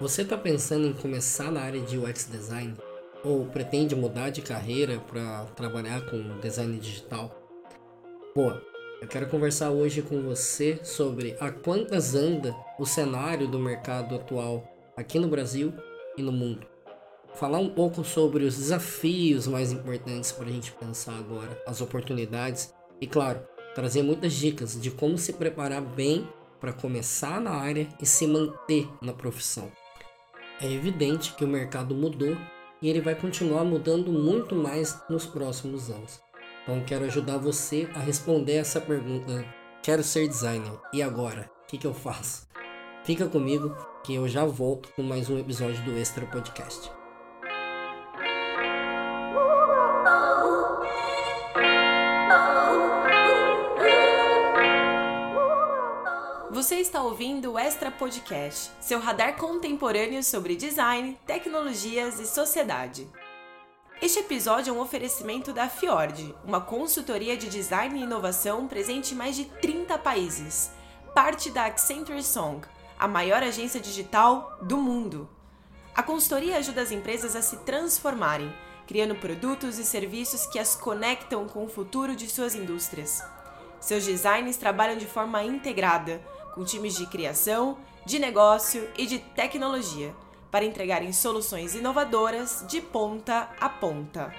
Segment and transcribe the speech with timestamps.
[0.00, 2.74] Você está pensando em começar na área de UX design?
[3.22, 7.30] Ou pretende mudar de carreira para trabalhar com design digital?
[8.34, 8.62] Boa,
[9.02, 14.66] eu quero conversar hoje com você sobre a quantas anda o cenário do mercado atual
[14.96, 15.70] aqui no Brasil
[16.16, 16.66] e no mundo.
[17.34, 22.72] Falar um pouco sobre os desafios mais importantes para a gente pensar agora, as oportunidades
[23.02, 23.42] e, claro,
[23.74, 26.26] trazer muitas dicas de como se preparar bem
[26.58, 29.70] para começar na área e se manter na profissão.
[30.60, 32.36] É evidente que o mercado mudou
[32.82, 36.20] e ele vai continuar mudando muito mais nos próximos anos.
[36.62, 39.44] Então quero ajudar você a responder essa pergunta.
[39.82, 41.50] Quero ser designer e agora?
[41.64, 42.46] O que, que eu faço?
[43.04, 46.99] Fica comigo que eu já volto com mais um episódio do Extra Podcast.
[56.60, 63.08] Você está ouvindo o Extra Podcast, seu radar contemporâneo sobre design, tecnologias e sociedade.
[64.02, 69.16] Este episódio é um oferecimento da Fiord, uma consultoria de design e inovação presente em
[69.16, 70.70] mais de 30 países,
[71.14, 72.60] parte da Accenture Song,
[72.98, 75.30] a maior agência digital do mundo.
[75.94, 78.52] A consultoria ajuda as empresas a se transformarem,
[78.86, 83.24] criando produtos e serviços que as conectam com o futuro de suas indústrias.
[83.80, 86.20] Seus designs trabalham de forma integrada,
[86.54, 90.14] com times de criação, de negócio e de tecnologia,
[90.50, 94.34] para entregarem soluções inovadoras de ponta a ponta.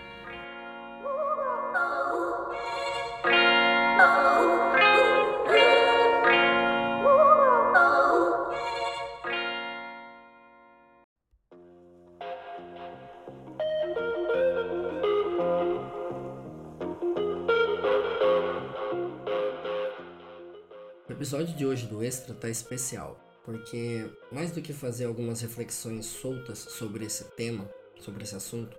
[21.21, 26.57] Episódio de hoje do Extra tá especial, porque mais do que fazer algumas reflexões soltas
[26.57, 28.75] sobre esse tema, sobre esse assunto,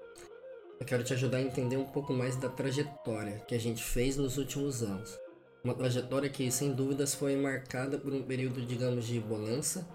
[0.80, 4.16] eu quero te ajudar a entender um pouco mais da trajetória que a gente fez
[4.16, 5.16] nos últimos anos.
[5.62, 9.88] Uma trajetória que, sem dúvidas, foi marcada por um período, digamos, de bonança,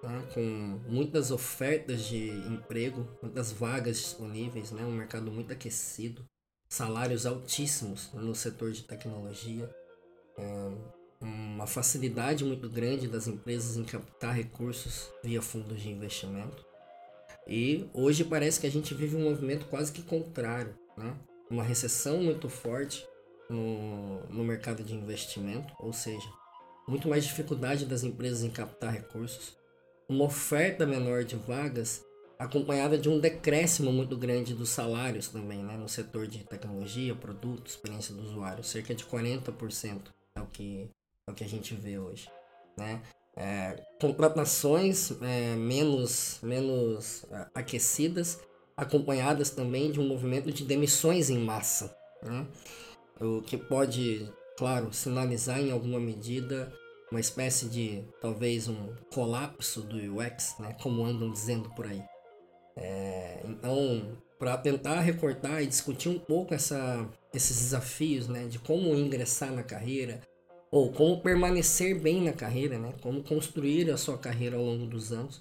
[0.00, 0.22] tá?
[0.32, 4.82] com muitas ofertas de emprego, muitas vagas disponíveis, né?
[4.84, 6.24] um mercado muito aquecido,
[6.66, 9.68] salários altíssimos no setor de tecnologia
[11.20, 16.64] uma facilidade muito grande das empresas em captar recursos via fundos de investimento.
[17.46, 21.14] E hoje parece que a gente vive um movimento quase que contrário, né?
[21.50, 23.06] Uma recessão muito forte
[23.48, 26.28] no, no mercado de investimento, ou seja,
[26.86, 29.56] muito mais dificuldade das empresas em captar recursos,
[30.08, 32.04] uma oferta menor de vagas
[32.38, 35.76] acompanhada de um decréscimo muito grande dos salários também, né?
[35.76, 40.02] No setor de tecnologia, produtos, experiência do usuário, cerca de 40%
[40.34, 40.88] é o que
[41.30, 42.28] o que a gente vê hoje,
[42.76, 43.02] né?
[43.36, 48.40] É, contratações é, menos, menos é, aquecidas,
[48.76, 52.46] acompanhadas também de um movimento de demissões em massa, né?
[53.20, 56.72] o que pode, claro, sinalizar em alguma medida
[57.10, 60.76] uma espécie de talvez um colapso do UX, né?
[60.82, 62.02] como andam dizendo por aí.
[62.76, 68.46] É, então, para tentar recortar e discutir um pouco essa, esses desafios né?
[68.46, 70.20] de como ingressar na carreira,
[70.70, 72.94] ou como permanecer bem na carreira, né?
[73.02, 75.40] Como construir a sua carreira ao longo dos anos.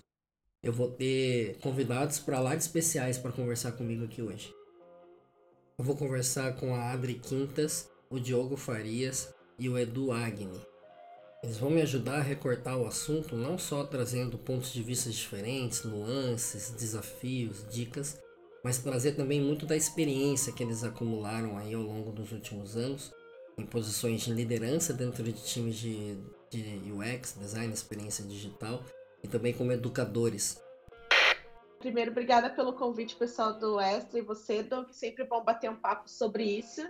[0.63, 4.53] Eu vou ter convidados para lá de especiais para conversar comigo aqui hoje.
[5.77, 10.59] Eu vou conversar com a Adri Quintas, o Diogo Farias e o Edu Agni.
[11.41, 15.83] Eles vão me ajudar a recortar o assunto, não só trazendo pontos de vista diferentes,
[15.83, 18.19] nuances, desafios, dicas,
[18.61, 23.13] mas trazer também muito da experiência que eles acumularam aí ao longo dos últimos anos
[23.59, 26.17] em posições de liderança dentro de times de,
[26.49, 28.83] de UX, design, experiência digital
[29.23, 30.61] e também como educadores.
[31.79, 34.89] Primeiro, obrigada pelo convite, pessoal do Extra e você, Doug.
[34.91, 36.81] Sempre bom bater um papo sobre isso.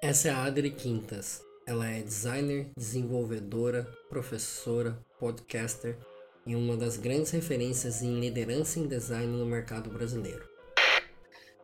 [0.00, 1.44] Essa é a Adri Quintas.
[1.66, 5.98] Ela é designer, desenvolvedora, professora, podcaster
[6.46, 10.49] e uma das grandes referências em liderança em design no mercado brasileiro.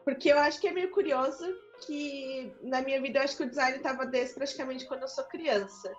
[0.06, 1.44] Porque eu acho que é meio curioso
[1.84, 5.24] que na minha vida eu acho que o design estava desde praticamente quando eu sou
[5.24, 5.92] criança.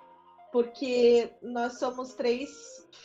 [0.49, 2.49] Porque nós somos três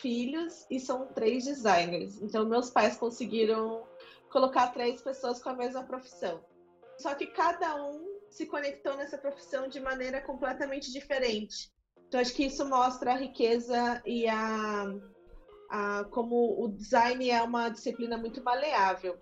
[0.00, 2.22] filhos e são três designers.
[2.22, 3.84] Então, meus pais conseguiram
[4.30, 6.40] colocar três pessoas com a mesma profissão.
[6.98, 11.68] Só que cada um se conectou nessa profissão de maneira completamente diferente.
[12.06, 14.84] Então, acho que isso mostra a riqueza e a,
[15.68, 19.18] a como o design é uma disciplina muito maleável.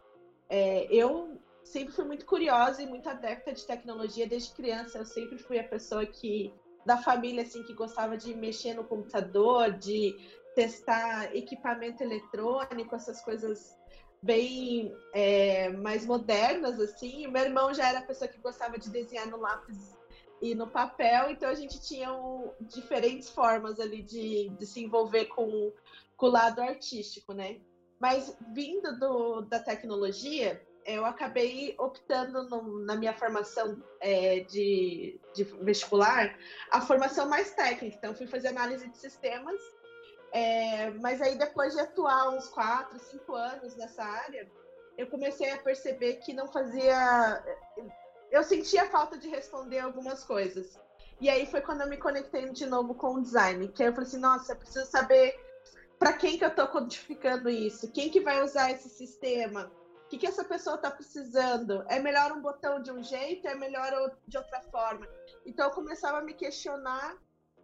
[0.51, 1.30] É, eu
[1.65, 4.99] sempre fui muito curiosa e muito adepta de tecnologia desde criança.
[4.99, 6.53] Eu sempre fui a pessoa que
[6.85, 10.17] da família assim que gostava de mexer no computador, de
[10.55, 13.77] testar equipamento eletrônico, essas coisas
[14.23, 17.27] bem é, mais modernas, assim.
[17.29, 19.99] Meu irmão já era a pessoa que gostava de desenhar no lápis
[20.43, 25.27] e no papel, então a gente tinha um, diferentes formas ali de, de se envolver
[25.27, 25.71] com,
[26.17, 27.61] com o lado artístico, né?
[27.99, 30.63] Mas vindo do, da tecnologia,
[30.95, 36.37] eu acabei optando no, na minha formação é, de, de, vestibular
[36.71, 37.97] a formação mais técnica.
[37.97, 39.61] Então, fui fazer análise de sistemas,
[40.33, 44.49] é, mas aí depois de atuar uns quatro, cinco anos nessa área,
[44.97, 47.43] eu comecei a perceber que não fazia.
[48.31, 50.79] Eu sentia falta de responder algumas coisas.
[51.21, 53.93] E aí foi quando eu me conectei de novo com o design, que aí eu
[53.93, 55.39] falei assim, nossa, eu preciso saber
[55.99, 59.71] para quem que eu estou codificando isso, quem que vai usar esse sistema,
[60.11, 61.85] que, que essa pessoa está precisando?
[61.89, 63.47] É melhor um botão de um jeito?
[63.47, 65.07] É melhor de outra forma?
[65.47, 67.17] Então eu começava a me questionar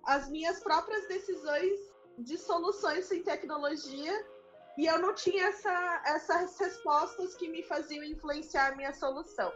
[0.05, 1.77] as minhas próprias decisões
[2.17, 4.25] de soluções sem tecnologia
[4.79, 9.53] e eu não tinha essa, essas respostas que me faziam influenciar a minha solução.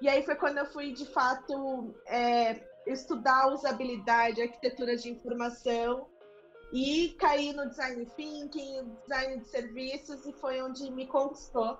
[0.00, 6.08] E aí foi quando eu fui, de fato, é, estudar usabilidade, arquitetura de informação
[6.72, 11.78] e caí no design thinking, design de serviços e foi onde me conquistou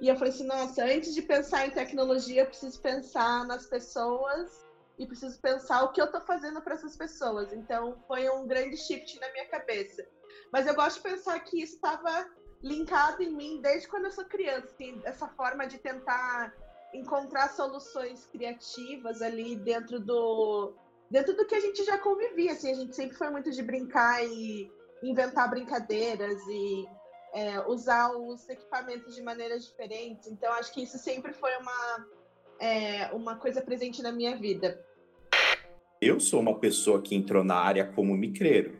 [0.00, 4.64] e eu falei assim, nossa, antes de pensar em tecnologia, eu preciso pensar nas pessoas
[4.98, 7.52] e preciso pensar o que eu estou fazendo para essas pessoas.
[7.52, 10.06] Então, foi um grande shift na minha cabeça.
[10.52, 12.26] Mas eu gosto de pensar que isso estava
[12.62, 16.54] linkado em mim desde quando eu sou criança, assim, essa forma de tentar
[16.94, 20.74] encontrar soluções criativas ali dentro do
[21.10, 24.24] dentro do que a gente já convivia, assim, a gente sempre foi muito de brincar
[24.24, 24.70] e
[25.02, 26.88] inventar brincadeiras e
[27.32, 30.28] é, usar os equipamentos de maneiras diferentes.
[30.28, 32.06] Então, acho que isso sempre foi uma,
[32.58, 34.84] é, uma coisa presente na minha vida.
[36.00, 38.74] Eu sou uma pessoa que entrou na área como micreiro.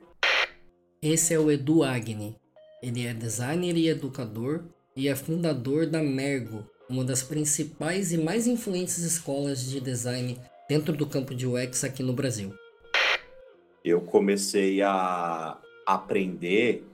[1.03, 2.37] Esse é o Edu Agni.
[2.83, 4.65] Ele é designer e educador
[4.97, 10.39] e é fundador da Mergo, uma das principais e mais influentes escolas de design
[10.69, 12.55] dentro do campo de UX aqui no Brasil.
[13.85, 16.85] Eu comecei a aprender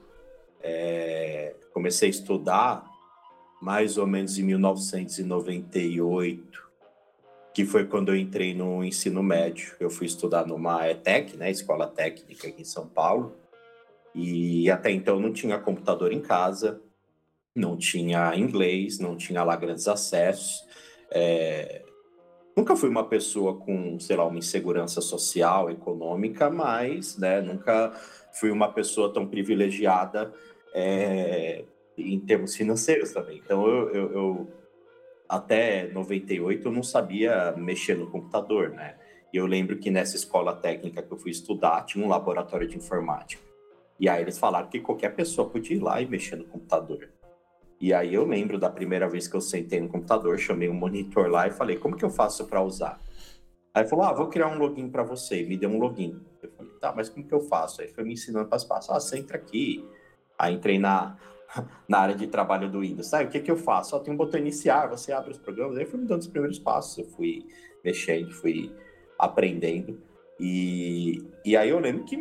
[0.66, 2.84] é, comecei a estudar
[3.62, 6.66] mais ou menos em 1998,
[7.54, 9.76] que foi quando eu entrei no ensino médio.
[9.78, 13.36] Eu fui estudar numa ETEC, né, Escola Técnica aqui em São Paulo,
[14.14, 16.80] e até então não tinha computador em casa,
[17.54, 20.64] não tinha inglês, não tinha lá grandes acessos.
[21.10, 21.84] É...
[22.56, 27.92] Nunca fui uma pessoa com, sei lá, uma insegurança social, econômica, mas né, nunca
[28.32, 30.32] fui uma pessoa tão privilegiada
[30.78, 31.64] é,
[31.96, 33.40] em termos financeiros também.
[33.43, 34.49] Então, eu, eu, eu,
[35.26, 38.96] até 98 eu não sabia mexer no computador, né?
[39.32, 42.76] E eu lembro que nessa escola técnica que eu fui estudar tinha um laboratório de
[42.76, 43.43] informática.
[43.99, 47.08] E aí eles falaram que qualquer pessoa podia ir lá e mexer no computador.
[47.81, 51.29] E aí eu lembro da primeira vez que eu sentei no computador, chamei um monitor
[51.29, 53.00] lá e falei, como que eu faço para usar?
[53.72, 55.43] Aí falou, ah, vou criar um login para você.
[55.43, 56.20] E me deu um login.
[56.43, 57.81] Eu falei, tá, mas como que eu faço?
[57.81, 58.93] Aí foi me ensinando passo a passo.
[58.93, 59.82] Ah, você entra aqui,
[60.38, 61.16] Aí entrei na,
[61.88, 63.08] na área de trabalho do Windows.
[63.08, 63.90] Sabe o que, que eu faço?
[63.90, 65.78] Só tem um botão iniciar, você abre os programas.
[65.78, 67.46] Aí fui me dando os primeiros passos, eu fui
[67.84, 68.72] mexendo, fui
[69.18, 70.00] aprendendo.
[70.38, 72.16] E, e aí eu lembro que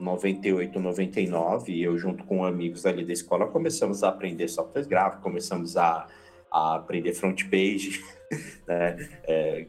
[0.00, 5.76] 98, 99, eu junto com amigos ali da escola começamos a aprender software gráficos, começamos
[5.76, 6.06] a,
[6.52, 8.04] a aprender front page,
[8.66, 9.08] né?
[9.24, 9.66] É,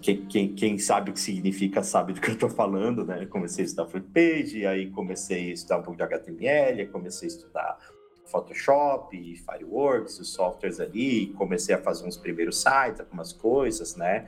[0.00, 3.26] quem, quem, quem, sabe o que significa sabe do que eu estou falando, né?
[3.26, 7.32] Comecei a estudar front page, aí comecei a estudar um pouco de HTML, comecei a
[7.32, 7.78] estudar
[8.26, 14.26] Photoshop, Fireworks, os softwares ali, comecei a fazer uns primeiros sites, algumas coisas, né?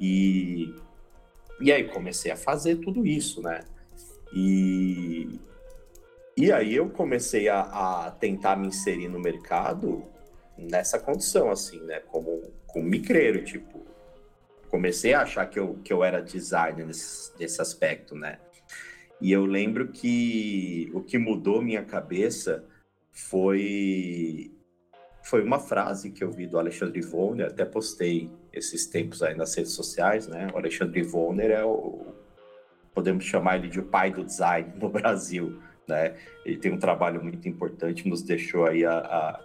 [0.00, 0.74] E,
[1.60, 3.64] e aí comecei a fazer tudo isso, né?
[4.32, 5.38] E,
[6.34, 10.02] e aí eu comecei a, a tentar me inserir no mercado
[10.56, 12.00] nessa condição, assim, né?
[12.00, 13.91] Como, como micreiro, tipo,
[14.72, 18.38] comecei a achar que eu, que eu era designer nesse, nesse aspecto, né?
[19.20, 22.64] E eu lembro que o que mudou minha cabeça
[23.12, 24.50] foi
[25.24, 29.54] foi uma frase que eu vi do Alexandre Vonner, até postei esses tempos aí nas
[29.54, 30.48] redes sociais, né?
[30.52, 32.06] O Alexandre Vonner é o
[32.94, 36.16] podemos chamar ele de o pai do design no Brasil, né?
[36.46, 39.40] Ele tem um trabalho muito importante, nos deixou aí há, há,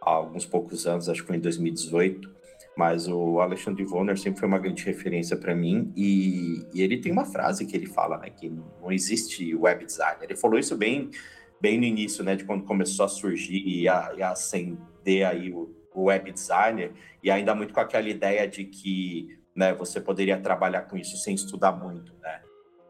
[0.00, 2.35] alguns poucos anos, acho que foi em 2018,
[2.76, 7.10] mas o Alexandre Vonner sempre foi uma grande referência para mim e, e, ele tem
[7.10, 10.18] uma frase que ele fala, né, que não existe web design.
[10.22, 11.10] Ele falou isso bem,
[11.58, 15.50] bem no início, né, de quando começou a surgir e a, e a acender aí
[15.50, 16.92] o, o web designer
[17.22, 21.34] e ainda muito com aquela ideia de que, né, você poderia trabalhar com isso sem
[21.34, 22.42] estudar muito, né?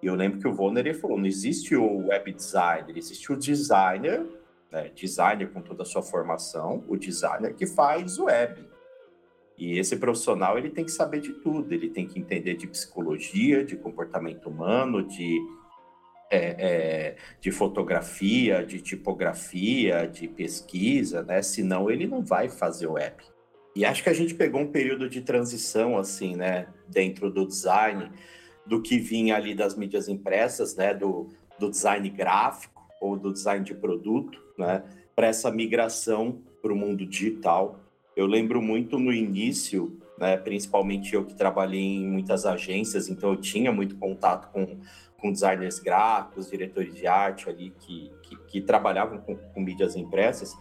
[0.02, 3.36] E eu lembro que o Vonner ele falou: não existe o web designer, existe o
[3.36, 4.26] designer,
[4.70, 8.75] né, designer com toda a sua formação, o designer que faz web.
[9.58, 13.64] E esse profissional ele tem que saber de tudo, ele tem que entender de psicologia,
[13.64, 15.38] de comportamento humano, de,
[16.30, 21.40] é, é, de fotografia, de tipografia, de pesquisa, né?
[21.40, 23.16] Senão ele não vai fazer web.
[23.76, 28.10] E acho que a gente pegou um período de transição, assim, né, dentro do design,
[28.64, 33.62] do que vinha ali das mídias impressas, né, do, do design gráfico ou do design
[33.62, 34.82] de produto, né,
[35.14, 37.78] para essa migração para o mundo digital.
[38.16, 43.36] Eu lembro muito no início, né, principalmente eu que trabalhei em muitas agências, então eu
[43.36, 44.78] tinha muito contato com,
[45.18, 50.56] com designers gráficos, diretores de arte ali que, que, que trabalhavam com, com mídias impressas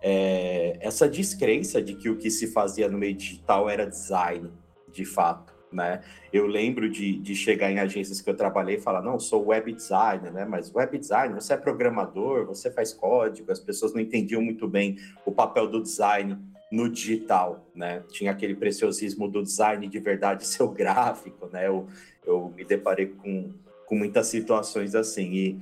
[0.00, 4.50] é, essa descrença de que o que se fazia no meio digital era design,
[4.92, 6.00] de fato, né?
[6.32, 9.72] Eu lembro de, de chegar em agências que eu trabalhei e falar, não, sou web
[9.72, 10.44] designer, né?
[10.44, 14.96] Mas web design, você é programador, você faz código, as pessoas não entendiam muito bem
[15.26, 16.38] o papel do design
[16.70, 18.02] no digital, né?
[18.08, 21.66] Tinha aquele preciosismo do design de verdade ser o gráfico, né?
[21.66, 21.86] Eu,
[22.26, 23.52] eu me deparei com,
[23.86, 25.32] com muitas situações assim.
[25.32, 25.58] E,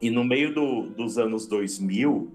[0.00, 2.32] e no meio do, dos anos 2000,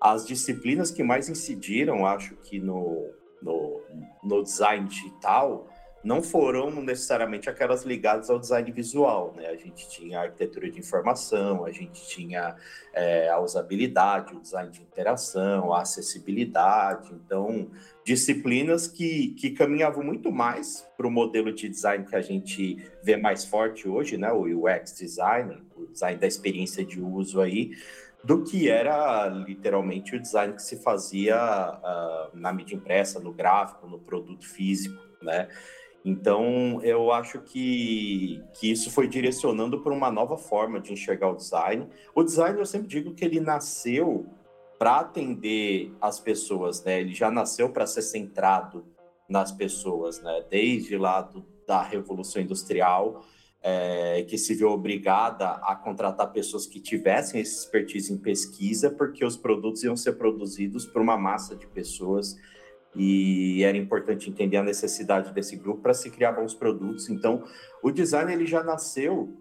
[0.00, 3.10] as disciplinas que mais incidiram, acho que no,
[3.42, 3.80] no,
[4.22, 5.68] no design digital,
[6.02, 9.48] não foram necessariamente aquelas ligadas ao design visual, né?
[9.48, 12.56] A gente tinha arquitetura de informação, a gente tinha
[12.94, 17.12] é, a usabilidade, o design de interação, a acessibilidade.
[17.12, 17.70] Então,
[18.02, 23.18] disciplinas que, que caminhavam muito mais para o modelo de design que a gente vê
[23.18, 24.32] mais forte hoje, né?
[24.32, 27.72] O UX design, o design da experiência de uso aí,
[28.24, 33.86] do que era literalmente o design que se fazia uh, na mídia impressa, no gráfico,
[33.86, 35.48] no produto físico, né?
[36.04, 41.36] Então, eu acho que, que isso foi direcionando para uma nova forma de enxergar o
[41.36, 41.88] design.
[42.14, 44.26] O design, eu sempre digo que ele nasceu
[44.78, 47.00] para atender as pessoas, né?
[47.00, 48.84] Ele já nasceu para ser centrado
[49.28, 50.42] nas pessoas, né?
[50.48, 53.22] Desde lá do, da Revolução Industrial,
[53.62, 59.22] é, que se viu obrigada a contratar pessoas que tivessem esse expertise em pesquisa, porque
[59.22, 62.36] os produtos iam ser produzidos por uma massa de pessoas
[62.94, 67.08] e era importante entender a necessidade desse grupo para se criar bons produtos.
[67.08, 67.44] Então,
[67.82, 69.32] o design ele já nasceu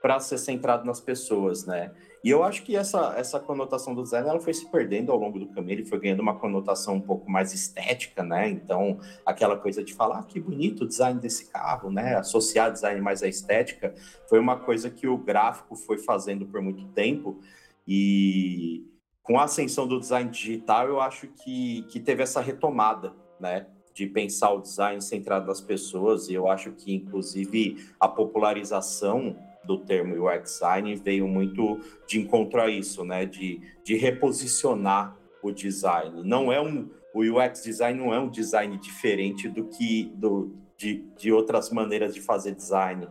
[0.00, 1.92] para ser centrado nas pessoas, né?
[2.24, 5.38] E eu acho que essa, essa conotação do design ela foi se perdendo ao longo
[5.38, 8.48] do caminho, ele foi ganhando uma conotação um pouco mais estética, né?
[8.48, 12.16] Então, aquela coisa de falar ah, que bonito o design desse carro, né?
[12.16, 13.94] Associar design mais à estética
[14.28, 17.40] foi uma coisa que o gráfico foi fazendo por muito tempo
[17.86, 18.84] e
[19.22, 23.66] com a ascensão do design digital, eu acho que, que teve essa retomada, né?
[23.94, 29.78] De pensar o design centrado nas pessoas, e eu acho que, inclusive, a popularização do
[29.78, 33.24] termo UX design veio muito de encontro a isso, né?
[33.24, 36.22] De, de reposicionar o design.
[36.24, 41.04] Não é um o UX design não é um design diferente do que do, de,
[41.18, 43.06] de outras maneiras de fazer design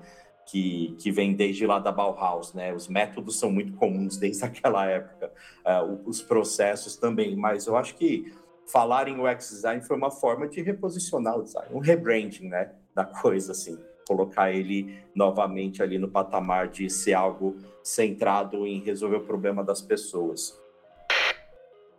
[0.48, 2.74] que, que vem desde lá da Bauhaus, né?
[2.74, 5.32] Os métodos são muito comuns desde aquela época,
[5.66, 8.34] uh, os processos também, mas eu acho que
[8.68, 13.06] falar em UX design foi uma forma de reposicionar o design, um rebranding, né, da
[13.06, 13.78] coisa assim
[14.12, 19.82] colocar ele novamente ali no patamar de ser algo centrado em resolver o problema das
[19.82, 20.60] pessoas.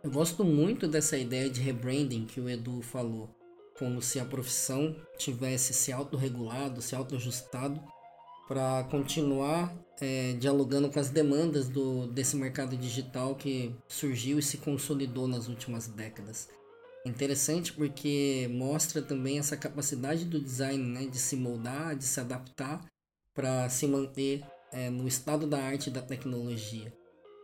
[0.03, 3.29] Eu gosto muito dessa ideia de rebranding que o Edu falou,
[3.79, 7.81] como se a profissão tivesse se autorregulado, se autoajustado
[8.47, 14.57] para continuar é, dialogando com as demandas do, desse mercado digital que surgiu e se
[14.57, 16.49] consolidou nas últimas décadas.
[17.05, 22.85] Interessante porque mostra também essa capacidade do design né, de se moldar, de se adaptar
[23.33, 26.93] para se manter é, no estado da arte e da tecnologia.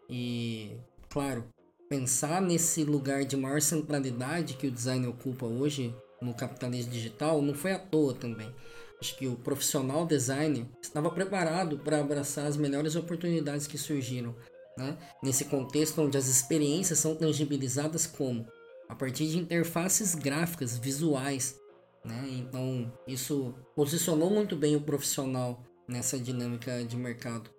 [0.09, 0.77] E,
[1.09, 1.45] claro,
[1.89, 7.53] pensar nesse lugar de maior centralidade que o design ocupa hoje no capitalismo digital não
[7.53, 8.53] foi à toa também.
[9.01, 14.35] Acho que o profissional designer estava preparado para abraçar as melhores oportunidades que surgiram.
[14.77, 14.97] Né?
[15.23, 18.45] Nesse contexto onde as experiências são tangibilizadas como
[18.89, 21.55] a partir de interfaces gráficas, visuais.
[22.03, 22.27] Né?
[22.39, 27.49] Então, isso posicionou muito bem o profissional nessa dinâmica de mercado.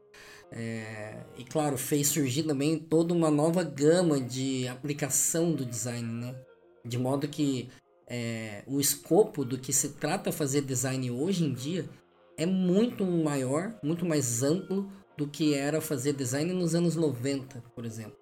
[0.52, 6.34] É, e claro, fez surgir também toda uma nova gama de aplicação do design, né?
[6.84, 7.70] De modo que
[8.10, 11.88] é, o escopo do que se trata fazer design hoje em dia
[12.36, 17.84] é muito maior, muito mais amplo do que era fazer design nos anos 90, por
[17.84, 18.18] exemplo.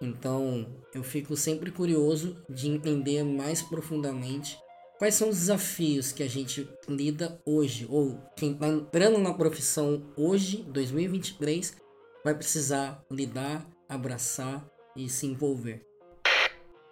[0.00, 4.56] Então, eu fico sempre curioso de entender mais profundamente
[4.98, 10.04] quais são os desafios que a gente lida hoje, ou quem está entrando na profissão
[10.16, 11.76] hoje, 2023,
[12.22, 14.64] vai precisar lidar, abraçar
[14.96, 15.84] e se envolver?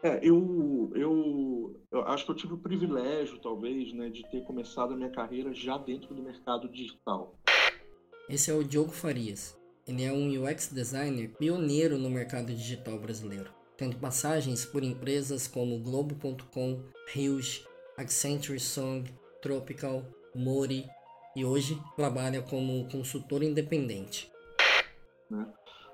[0.03, 4.93] É, eu, eu, eu, acho que eu tive o privilégio, talvez, né, de ter começado
[4.93, 7.39] a minha carreira já dentro do mercado digital.
[8.29, 9.57] Esse é o Diogo Farias.
[9.87, 15.79] Ele é um UX designer pioneiro no mercado digital brasileiro, tendo passagens por empresas como
[15.79, 16.83] Globo.com,
[17.15, 17.65] Huge,
[17.97, 19.09] Accenture Song,
[19.41, 20.03] Tropical,
[20.35, 20.85] Mori
[21.37, 24.33] e hoje trabalha como consultor independente.
[25.31, 25.47] Né?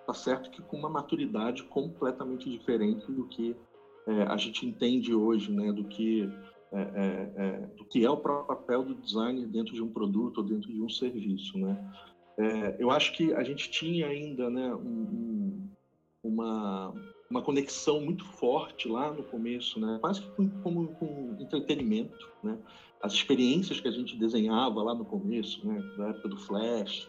[0.06, 3.54] Tá certo que com uma maturidade completamente diferente do que
[4.08, 6.28] é, a gente entende hoje, né, do que
[6.72, 10.38] é, é, é, do que é o próprio papel do designer dentro de um produto
[10.38, 11.78] ou dentro de um serviço, né?
[12.38, 15.68] É, eu acho que a gente tinha ainda, né, um, um,
[16.22, 16.94] uma
[17.30, 19.98] uma conexão muito forte lá no começo, né?
[20.00, 22.58] Quase que com, como com entretenimento, né?
[23.02, 25.82] As experiências que a gente desenhava lá no começo, né?
[25.96, 27.06] Da época do Flash,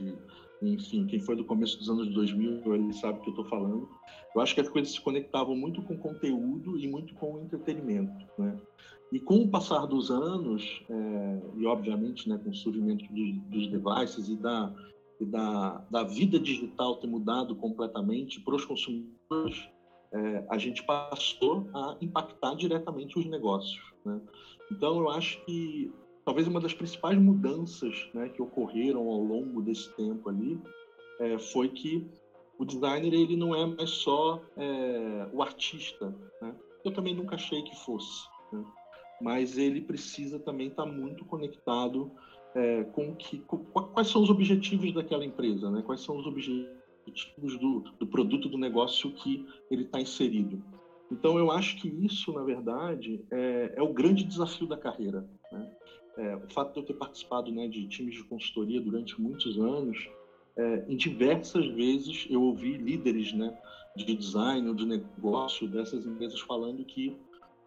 [0.61, 3.89] enfim, quem foi do começo dos anos 2000, ele sabe o que eu estou falando.
[4.35, 8.57] Eu acho que as coisas se conectavam muito com conteúdo e muito com entretenimento, né?
[9.11, 14.29] E com o passar dos anos, é, e obviamente né, com o surgimento dos devices
[14.29, 14.71] e, da,
[15.19, 19.67] e da, da vida digital ter mudado completamente para os consumidores,
[20.11, 23.81] é, a gente passou a impactar diretamente os negócios.
[24.05, 24.21] Né?
[24.71, 25.91] Então, eu acho que
[26.29, 30.61] talvez uma das principais mudanças né, que ocorreram ao longo desse tempo ali
[31.19, 32.07] é, foi que
[32.59, 36.15] o designer ele não é mais só é, o artista.
[36.39, 36.55] Né?
[36.85, 38.63] Eu também nunca achei que fosse, né?
[39.19, 42.11] mas ele precisa também estar tá muito conectado
[42.53, 45.81] é, com que com, quais são os objetivos daquela empresa, né?
[45.83, 50.61] Quais são os objetivos do, do produto do negócio que ele está inserido.
[51.11, 55.27] Então eu acho que isso, na verdade, é, é o grande desafio da carreira.
[55.51, 55.71] Né?
[56.19, 59.97] É, o fato de eu ter participado né, de times de consultoria durante muitos anos,
[60.57, 63.57] é, em diversas vezes eu ouvi líderes né,
[63.95, 67.17] de design ou de negócio dessas empresas falando que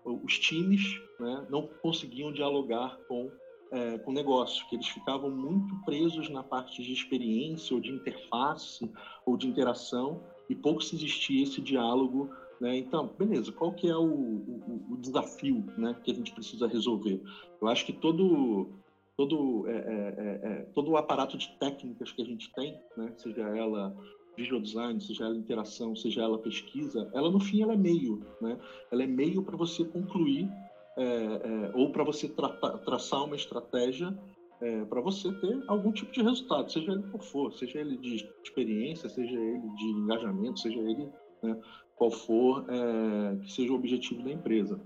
[0.05, 3.31] os times né, não conseguiam dialogar com
[3.71, 7.91] é, com o negócio, que eles ficavam muito presos na parte de experiência ou de
[7.91, 8.93] interface
[9.25, 12.31] ou de interação e pouco se existia esse diálogo
[12.63, 12.77] né?
[12.77, 17.21] Então, beleza, qual que é o, o, o, desafio né, que a gente precisa resolver?
[17.61, 18.69] Eu acho que todo,
[19.17, 23.13] todo, é, é, é, é, todo o aparato de técnicas que a gente tem, né,
[23.17, 23.93] seja ela
[24.37, 28.57] visual design, seja ela interação, seja ela pesquisa, ela no fim ela é meio, né?
[28.93, 30.49] Ela é meio para você concluir
[30.97, 34.17] é, é, ou para você tra traçar uma estratégia
[34.61, 38.27] é, para você ter algum tipo de resultado, seja ele qual for, seja ele de
[38.43, 41.11] experiência, seja ele de engajamento, seja ele
[41.43, 41.61] né,
[41.97, 44.81] qual for é, que seja o objetivo da empresa.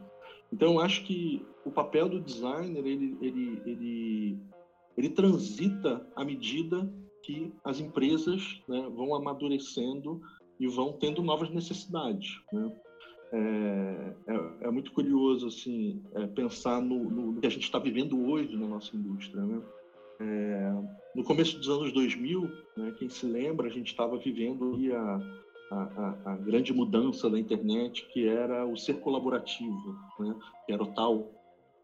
[0.53, 4.39] Então, eu acho que o papel do designer ele, ele, ele,
[4.97, 6.89] ele transita à medida
[7.23, 10.21] que as empresas né, vão amadurecendo
[10.61, 12.41] e vão tendo novas necessidades.
[12.53, 12.73] Né?
[13.33, 18.25] É, é, é, muito curioso assim é, pensar no, no, que a gente está vivendo
[18.29, 19.43] hoje na nossa indústria.
[19.43, 19.61] Né?
[20.21, 20.73] É,
[21.15, 22.43] no começo dos anos 2000,
[22.77, 25.21] né, quem se lembra, a gente estava vivendo a,
[25.71, 30.35] a, a, a, grande mudança da internet, que era o ser colaborativo, né?
[30.65, 31.31] que era o tal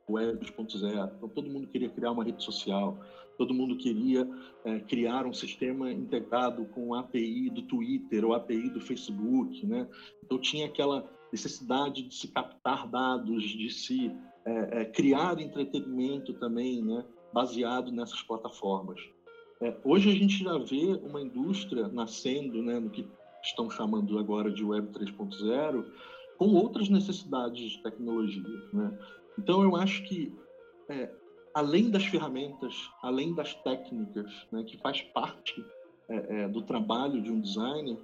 [0.08, 1.10] Web 2.0.
[1.16, 2.98] Então, todo mundo queria criar uma rede social,
[3.38, 4.28] todo mundo queria
[4.64, 9.66] é, criar um sistema integrado com a API do Twitter ou API do Facebook.
[9.66, 9.88] Né?
[10.24, 14.12] Então, tinha aquela necessidade de se captar dados, de se
[14.44, 17.04] é, é, criar entretenimento também, né?
[17.32, 19.00] baseado nessas plataformas.
[19.60, 23.06] É, hoje a gente já vê uma indústria nascendo, né, no que
[23.42, 25.84] estão chamando agora de Web 3.0,
[26.38, 28.42] com outras necessidades de tecnologia.
[28.72, 28.98] Né?
[29.38, 30.34] Então, eu acho que,
[30.88, 31.10] é,
[31.54, 35.64] além das ferramentas, além das técnicas, né, que faz parte
[36.08, 37.98] é, é, do trabalho de um designer,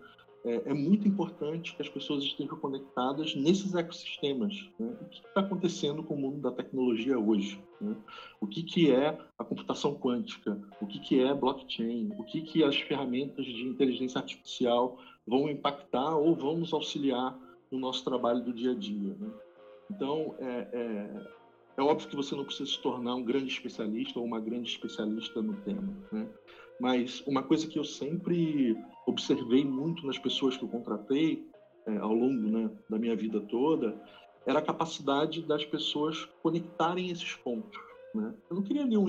[0.44, 4.55] é, é, muito importante que as pessoas estejam conectadas nesses ecossistemas.
[4.79, 4.96] Né?
[5.01, 7.61] O que está acontecendo com o mundo da tecnologia hoje?
[7.81, 7.96] Né?
[8.40, 10.59] O que, que é a computação quântica?
[10.81, 12.12] O que, que é blockchain?
[12.18, 17.38] O que, que as ferramentas de inteligência artificial vão impactar ou vão nos auxiliar
[17.70, 19.14] no nosso trabalho do dia a dia.
[19.18, 19.30] Né?
[19.90, 21.26] Então, é, é,
[21.76, 25.42] é, óbvio que você não precisa se tornar um grande especialista ou uma grande especialista
[25.42, 26.28] no tema, né?
[26.80, 31.46] mas uma coisa que eu sempre observei muito nas pessoas que eu contratei
[31.86, 34.00] é, ao longo né, da minha vida toda
[34.46, 37.78] era a capacidade das pessoas conectarem esses pontos.
[38.14, 38.34] Né?
[38.48, 39.08] Eu não queria nenhum,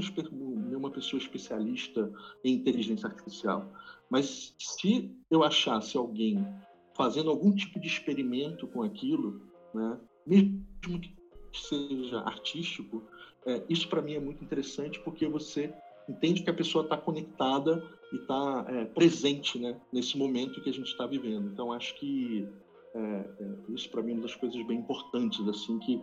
[0.80, 2.12] nenhuma pessoa especialista
[2.44, 3.72] em inteligência artificial,
[4.10, 6.48] mas se eu achasse alguém
[6.96, 9.42] fazendo algum tipo de experimento com aquilo,
[9.74, 11.14] né, mesmo que
[11.54, 13.04] seja artístico,
[13.46, 15.74] é, isso para mim é muito interessante porque você
[16.08, 20.74] entende que a pessoa está conectada e está é, presente né, nesse momento que a
[20.74, 21.50] gente está vivendo.
[21.52, 22.48] Então, acho que
[22.94, 23.26] é, é,
[23.70, 26.02] isso para mim é uma das coisas bem importantes, assim, que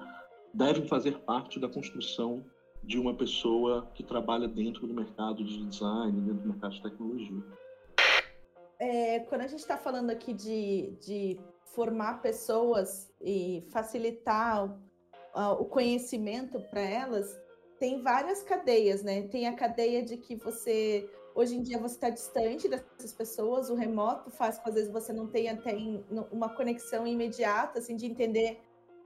[0.54, 2.44] devem fazer parte da construção
[2.82, 7.42] de uma pessoa que trabalha dentro do mercado de design, dentro do mercado de tecnologia.
[8.78, 11.40] É, quando a gente está falando aqui de, de
[11.74, 14.78] formar pessoas e facilitar
[15.34, 17.38] o, conhecimento para elas,
[17.78, 19.22] tem várias cadeias, né?
[19.28, 23.74] Tem a cadeia de que você hoje em dia você está distante dessas pessoas, o
[23.74, 25.76] remoto faz com que às vezes você não tenha até
[26.32, 28.58] uma conexão imediata, assim, de entender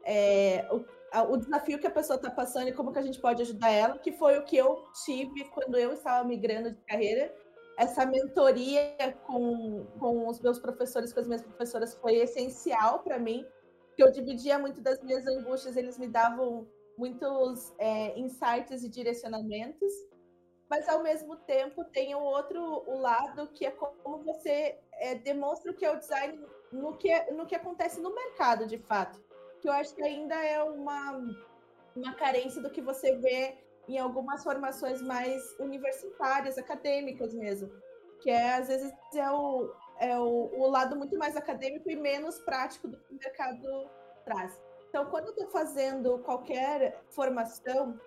[0.05, 0.85] é, o,
[1.29, 3.99] o, desafio que a pessoa está passando e como que a gente pode ajudar ela,
[3.99, 7.35] que foi o que eu tive quando eu estava migrando de carreira.
[7.77, 8.95] Essa mentoria
[9.27, 13.45] com, com os meus professores, com as minhas professoras, foi essencial para mim,
[13.97, 19.93] que eu dividia muito das minhas angústias, eles me davam muitos é, insights e direcionamentos,
[20.69, 25.73] mas ao mesmo tempo tem o outro o lado que é como você é, demonstra
[25.73, 26.39] o que é o design
[26.71, 29.21] no que, é, no que acontece no mercado, de fato.
[29.61, 31.21] Que eu acho que ainda é uma,
[31.95, 37.71] uma carência do que você vê em algumas formações mais universitárias, acadêmicas mesmo.
[38.21, 42.39] Que é, às vezes, é o, é o, o lado muito mais acadêmico e menos
[42.41, 43.91] prático do que o mercado
[44.25, 44.61] traz.
[44.89, 47.99] Então, quando eu estou fazendo qualquer formação,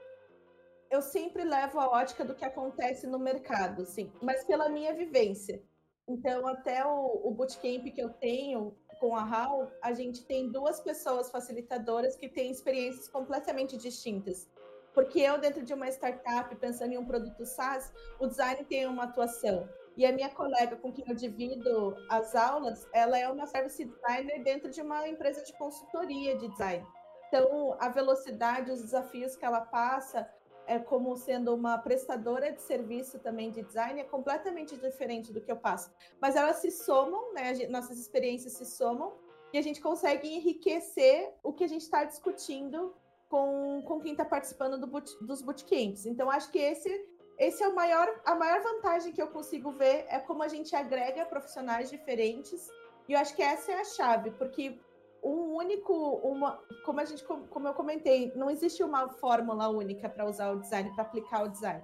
[0.90, 5.64] eu sempre levo a ótica do que acontece no mercado, sim, mas pela minha vivência.
[6.08, 10.80] Então, até o, o bootcamp que eu tenho com a HAL, a gente tem duas
[10.80, 14.50] pessoas facilitadoras que têm experiências completamente distintas.
[14.94, 19.04] Porque eu, dentro de uma startup, pensando em um produto SaaS, o design tem uma
[19.04, 19.68] atuação.
[19.98, 24.42] E a minha colega com quem eu divido as aulas, ela é uma service designer
[24.42, 26.88] dentro de uma empresa de consultoria de design.
[27.28, 30.26] Então, a velocidade, os desafios que ela passa,
[30.66, 35.52] é como sendo uma prestadora de serviço também de design, é completamente diferente do que
[35.52, 35.92] eu passo.
[36.22, 37.54] Mas elas se somam, né?
[37.54, 39.14] Gente, nossas experiências se somam
[39.52, 42.96] e a gente consegue enriquecer o que a gente está discutindo
[43.30, 46.06] com, com quem está participando do boot, dos bootcamps.
[46.06, 50.06] Então, acho que esse esse é o maior, a maior vantagem que eu consigo ver
[50.08, 52.70] é como a gente agrega profissionais diferentes.
[53.08, 54.80] E eu acho que essa é a chave, porque
[55.24, 60.26] um único, uma, como a gente, como eu comentei, não existe uma fórmula única para
[60.26, 61.84] usar o design, para aplicar o design.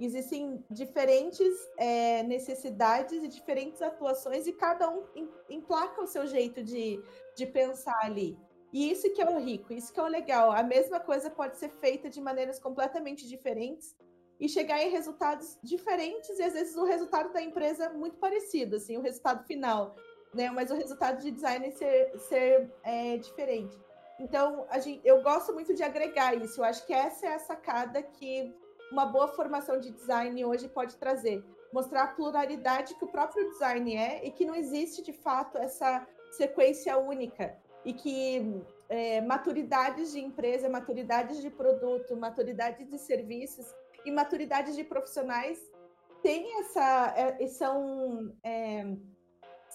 [0.00, 5.04] Existem diferentes é, necessidades e diferentes atuações e cada um
[5.50, 7.02] emplaca o seu jeito de,
[7.36, 8.38] de pensar ali.
[8.72, 10.52] E isso que é o rico, isso que é o legal.
[10.52, 13.96] A mesma coisa pode ser feita de maneiras completamente diferentes
[14.38, 18.76] e chegar em resultados diferentes e às vezes o resultado da empresa é muito parecido,
[18.76, 19.96] assim, o resultado final,
[20.34, 20.50] né?
[20.50, 23.78] Mas o resultado de design ser, ser é, diferente.
[24.20, 26.60] Então, a gente, eu gosto muito de agregar isso.
[26.60, 28.54] Eu acho que essa é a sacada que
[28.90, 31.44] uma boa formação de design hoje pode trazer.
[31.72, 36.06] Mostrar a pluralidade que o próprio design é e que não existe, de fato, essa
[36.32, 37.56] sequência única.
[37.84, 43.66] E que é, maturidades de empresa, maturidades de produto, maturidades de serviços
[44.04, 45.58] e maturidade de profissionais
[46.22, 48.84] tem essa é, são é,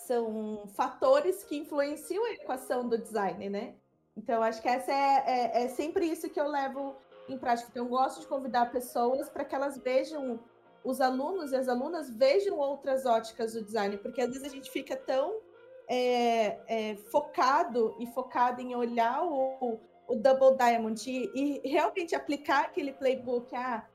[0.07, 3.75] são fatores que influenciam a equação do design, né?
[4.15, 6.95] Então acho que essa é, é, é sempre isso que eu levo
[7.27, 7.69] em prática.
[7.71, 10.39] Então eu gosto de convidar pessoas para que elas vejam
[10.83, 14.69] os alunos e as alunas vejam outras óticas do design, porque às vezes a gente
[14.69, 15.39] fica tão
[15.87, 22.65] é, é, focado e focado em olhar o, o Double Diamond e, e, realmente aplicar
[22.65, 23.55] aquele playbook.
[23.55, 23.87] Ah,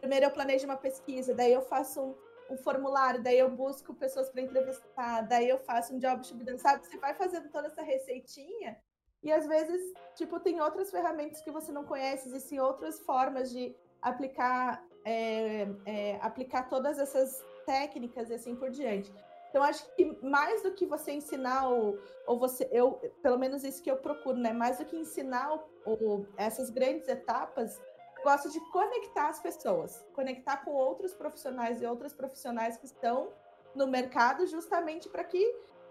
[0.00, 2.14] primeiro eu planejo uma pesquisa, daí eu faço um,
[2.50, 6.86] um formulário, daí eu busco pessoas para entrevistar, daí eu faço um job shubidance, sabe?
[6.86, 8.76] Você vai fazendo toda essa receitinha
[9.24, 9.80] e às vezes,
[10.14, 16.18] tipo, tem outras ferramentas que você não conhece, existem outras formas de aplicar, é, é,
[16.20, 19.10] aplicar todas essas técnicas e assim por diante.
[19.48, 23.82] Então, acho que mais do que você ensinar, ou, ou você, eu, pelo menos isso
[23.82, 24.52] que eu procuro, né?
[24.52, 27.80] Mais do que ensinar o, o, essas grandes etapas,
[28.24, 33.30] gosto de conectar as pessoas, conectar com outros profissionais e outras profissionais que estão
[33.74, 35.44] no mercado, justamente para que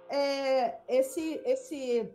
[0.10, 2.12] é, esse, esse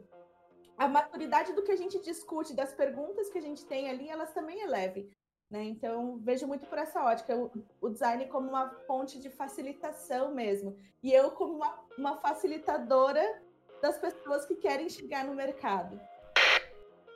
[0.77, 4.33] a maturidade do que a gente discute, das perguntas que a gente tem ali, elas
[4.33, 5.11] também elevem.
[5.51, 5.65] Né?
[5.65, 7.51] Então, vejo muito por essa ótica, o,
[7.81, 10.77] o, design como uma fonte de facilitação mesmo.
[11.03, 13.43] E eu como uma, uma facilitadora
[13.81, 15.99] das pessoas que querem chegar no mercado.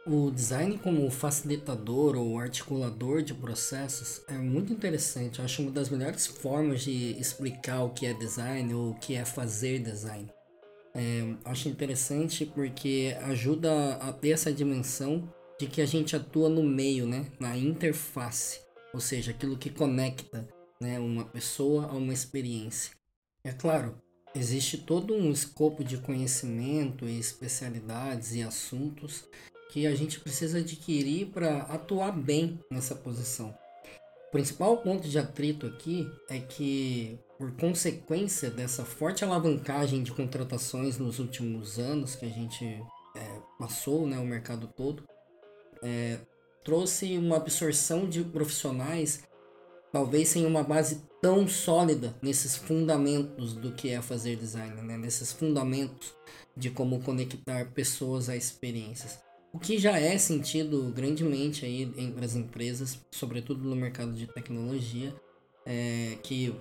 [0.04, 5.38] O design como facilitador ou articulador de processos é muito interessante.
[5.38, 9.14] Eu acho uma das melhores formas de explicar o que é design ou o que
[9.14, 10.28] é fazer design.
[10.92, 16.64] É, acho interessante porque ajuda a ter essa dimensão de que a gente atua no
[16.64, 17.26] meio, né?
[17.38, 18.58] Na interface,
[18.92, 20.48] ou seja, aquilo que conecta,
[20.80, 22.90] né, uma pessoa a uma experiência.
[23.44, 23.94] É claro,
[24.34, 29.24] existe todo um escopo de conhecimento e especialidades e assuntos
[29.72, 33.56] que a gente precisa adquirir para atuar bem nessa posição.
[34.28, 40.98] O principal ponto de atrito aqui é que, por consequência dessa forte alavancagem de contratações
[40.98, 42.66] nos últimos anos que a gente
[43.16, 45.04] é, passou, né, o mercado todo,
[45.82, 46.18] é,
[46.62, 49.22] trouxe uma absorção de profissionais,
[49.90, 55.32] talvez sem uma base tão sólida nesses fundamentos do que é fazer design, né, nesses
[55.32, 56.12] fundamentos
[56.54, 59.31] de como conectar pessoas a experiências.
[59.52, 65.14] O que já é sentido grandemente aí entre as empresas, sobretudo no mercado de tecnologia,
[65.66, 66.54] é, que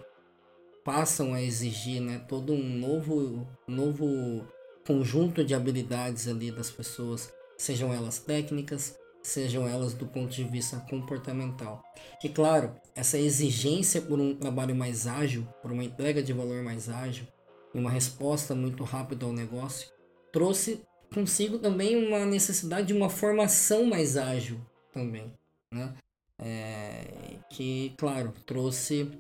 [0.84, 4.46] passam a exigir né, todo um novo, novo
[4.86, 10.78] conjunto de habilidades ali das pessoas, sejam elas técnicas, sejam elas do ponto de vista
[10.90, 11.82] comportamental.
[12.22, 16.90] E claro, essa exigência por um trabalho mais ágil, por uma entrega de valor mais
[16.90, 17.26] ágil
[17.74, 19.88] e uma resposta muito rápida ao negócio,
[20.34, 20.82] trouxe
[21.14, 24.60] consigo também uma necessidade de uma formação mais ágil
[24.92, 25.32] também,
[25.72, 25.94] né?
[26.40, 29.12] É, que, claro, trouxe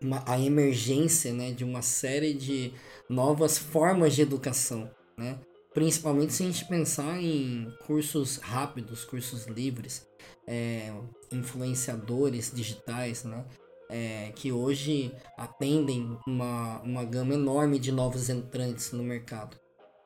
[0.00, 2.72] uma, a emergência né, de uma série de
[3.08, 5.38] novas formas de educação, né?
[5.74, 10.06] Principalmente se a gente pensar em cursos rápidos, cursos livres,
[10.46, 10.92] é,
[11.32, 13.44] influenciadores digitais, né?
[13.88, 19.56] É, que hoje atendem uma, uma gama enorme de novos entrantes no mercado.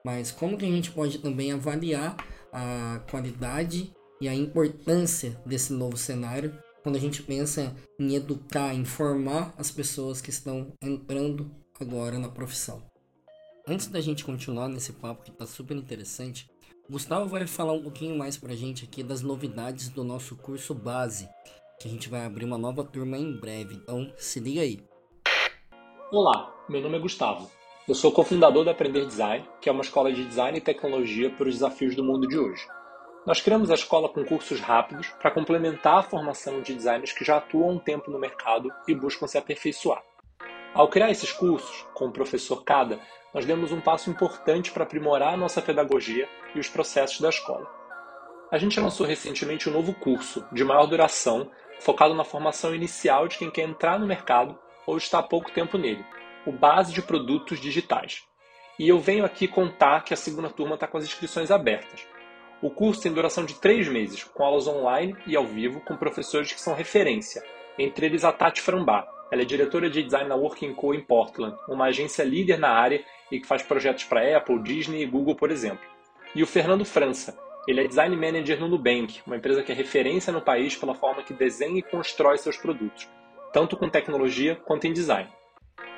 [0.04, 2.16] Mas como que a gente pode também avaliar
[2.52, 8.84] a qualidade e a importância desse novo cenário quando a gente pensa em educar, em
[8.84, 12.82] formar as pessoas que estão entrando agora na profissão.
[13.66, 16.50] Antes da gente continuar nesse papo que está super interessante,
[16.88, 20.74] Gustavo vai falar um pouquinho mais para a gente aqui das novidades do nosso curso
[20.74, 21.28] base,
[21.78, 23.74] que a gente vai abrir uma nova turma em breve.
[23.74, 24.82] Então, se liga aí.
[26.10, 27.59] Olá, meu nome é Gustavo
[27.90, 31.48] eu sou cofundador da Aprender Design, que é uma escola de design e tecnologia para
[31.48, 32.64] os desafios do mundo de hoje.
[33.26, 37.38] Nós criamos a escola com cursos rápidos para complementar a formação de designers que já
[37.38, 40.04] atuam um tempo no mercado e buscam se aperfeiçoar.
[40.72, 43.00] Ao criar esses cursos, com o professor Cada,
[43.34, 47.68] nós demos um passo importante para aprimorar a nossa pedagogia e os processos da escola.
[48.52, 51.50] A gente lançou recentemente um novo curso, de maior duração,
[51.80, 55.76] focado na formação inicial de quem quer entrar no mercado ou está há pouco tempo
[55.76, 56.04] nele,
[56.46, 58.22] o Base de Produtos Digitais.
[58.78, 62.06] E eu venho aqui contar que a segunda turma está com as inscrições abertas.
[62.62, 66.52] O curso tem duração de três meses, com aulas online e ao vivo com professores
[66.52, 67.42] que são referência,
[67.78, 69.06] entre eles a Tati Frambá.
[69.30, 73.04] Ela é diretora de design na Working Co em Portland, uma agência líder na área
[73.30, 75.86] e que faz projetos para Apple, Disney e Google, por exemplo.
[76.34, 77.38] E o Fernando França.
[77.68, 81.22] Ele é design manager no Nubank, uma empresa que é referência no país pela forma
[81.22, 83.08] que desenha e constrói seus produtos,
[83.52, 85.30] tanto com tecnologia quanto em design.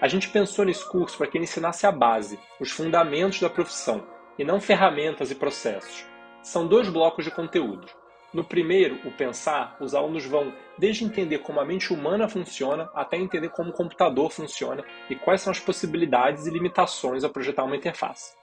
[0.01, 4.05] A gente pensou nesse curso para que ele ensinasse a base, os fundamentos da profissão,
[4.39, 6.05] e não ferramentas e processos.
[6.43, 7.87] São dois blocos de conteúdo.
[8.33, 13.19] No primeiro, o pensar, os alunos vão desde entender como a mente humana funciona até
[13.19, 17.77] entender como o computador funciona e quais são as possibilidades e limitações a projetar uma
[17.77, 18.35] interface.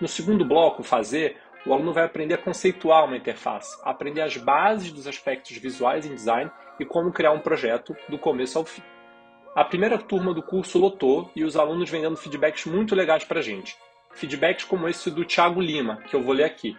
[0.00, 4.92] No segundo bloco, fazer, o aluno vai aprender a conceituar uma interface, aprender as bases
[4.92, 8.82] dos aspectos visuais em design e como criar um projeto do começo ao fim.
[9.56, 13.38] A primeira turma do curso lotou e os alunos vem dando feedbacks muito legais para
[13.38, 13.74] a gente.
[14.12, 16.76] Feedbacks como esse do Thiago Lima, que eu vou ler aqui.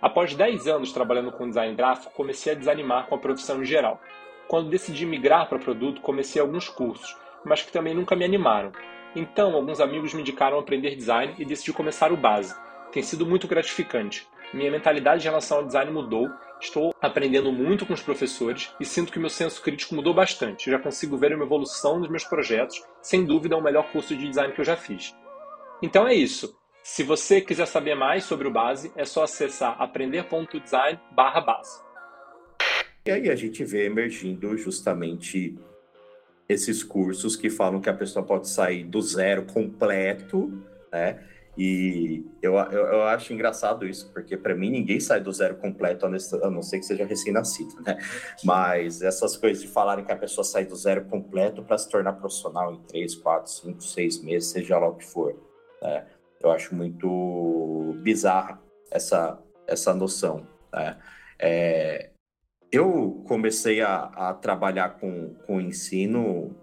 [0.00, 4.00] Após 10 anos trabalhando com design gráfico, comecei a desanimar com a profissão em geral.
[4.46, 8.70] Quando decidi migrar para produto, comecei alguns cursos, mas que também nunca me animaram.
[9.16, 12.54] Então, alguns amigos me indicaram aprender design e decidi começar o base.
[12.92, 14.24] Tem sido muito gratificante.
[14.54, 16.30] Minha mentalidade em relação ao design mudou
[16.60, 20.70] Estou aprendendo muito com os professores e sinto que meu senso crítico mudou bastante.
[20.70, 22.82] já consigo ver uma evolução nos meus projetos.
[23.00, 25.14] Sem dúvida, é o melhor curso de design que eu já fiz.
[25.82, 26.58] Então é isso.
[26.82, 31.82] Se você quiser saber mais sobre o Base, é só acessar aprender.design/base.
[33.06, 35.56] E aí a gente vê emergindo justamente
[36.48, 40.50] esses cursos que falam que a pessoa pode sair do zero completo,
[40.90, 41.22] né?
[41.58, 46.06] E eu, eu, eu, acho engraçado isso, porque para mim ninguém sai do zero completo,
[46.06, 47.98] a não ser que seja recém-nascido, né?
[48.44, 52.12] Mas essas coisas de falarem que a pessoa sai do zero completo para se tornar
[52.12, 55.34] profissional em 3, 4, 5, 6 meses, seja lá o que for,
[55.82, 56.06] né?
[56.40, 60.96] Eu acho muito bizarra essa, essa noção, né?
[61.40, 62.10] É,
[62.70, 66.54] eu comecei a, a trabalhar com, com ensino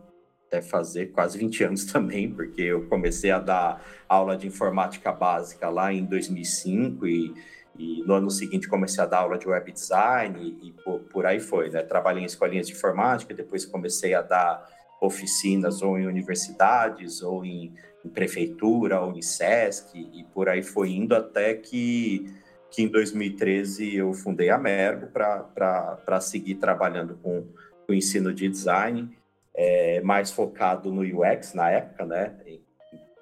[0.55, 5.69] deve fazer quase 20 anos também, porque eu comecei a dar aula de informática básica
[5.69, 7.33] lá em 2005 e,
[7.77, 11.25] E no ano seguinte comecei a dar aula de web design e, e por, por,
[11.25, 11.81] aí foi, né?
[11.81, 14.65] Trabalhei em escolinhas de informática, depois comecei a dar
[15.01, 20.91] oficinas ou em universidades ou em, em prefeitura ou em SESC e por aí foi
[20.91, 22.33] indo até que,
[22.71, 27.45] que em 2013 eu fundei a Mergo para seguir trabalhando com
[27.87, 29.09] o ensino de design,
[29.55, 32.35] é, mais focado no UX na época, né?
[32.45, 32.61] Em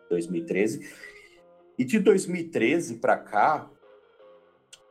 [0.10, 0.88] 2013.
[1.78, 3.70] E de 2013 para cá,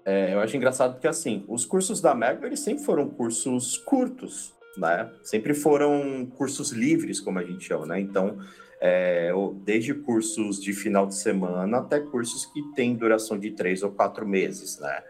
[0.05, 4.55] é, eu acho engraçado porque, assim, os cursos da Mergo, eles sempre foram cursos curtos,
[4.77, 5.13] né?
[5.23, 8.01] Sempre foram cursos livres, como a gente chama, né?
[8.01, 8.39] Então,
[8.81, 9.31] é,
[9.63, 14.27] desde cursos de final de semana até cursos que têm duração de três ou quatro
[14.27, 15.05] meses, né?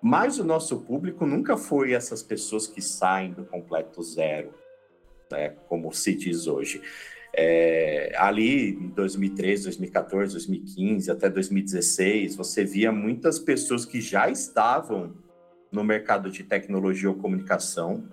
[0.00, 4.54] Mas o nosso público nunca foi essas pessoas que saem do completo zero,
[5.30, 5.50] né?
[5.68, 6.80] Como se diz hoje.
[7.34, 15.14] É, ali em 2013, 2014, 2015, até 2016, você via muitas pessoas que já estavam
[15.70, 18.08] no mercado de tecnologia ou comunicação.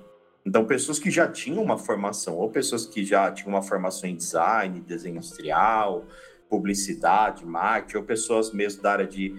[0.45, 4.15] Então, pessoas que já tinham uma formação, ou pessoas que já tinham uma formação em
[4.15, 6.05] design, desenho industrial,
[6.49, 9.33] publicidade, marketing, ou pessoas mesmo da área de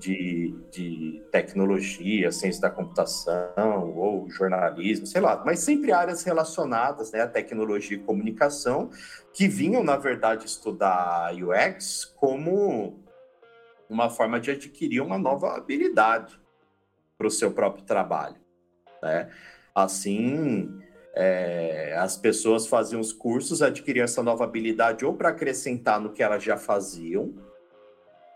[0.00, 7.20] de, de tecnologia, ciência da computação ou jornalismo, sei lá, mas sempre áreas relacionadas né,
[7.20, 8.90] à tecnologia e comunicação,
[9.32, 12.98] que vinham, na verdade, estudar UX como
[13.88, 16.40] uma forma de adquirir uma nova habilidade
[17.18, 18.36] para o seu próprio trabalho.
[19.02, 19.30] Né?
[19.74, 20.80] Assim,
[21.14, 26.22] é, as pessoas faziam os cursos, adquiriam essa nova habilidade ou para acrescentar no que
[26.22, 27.34] elas já faziam,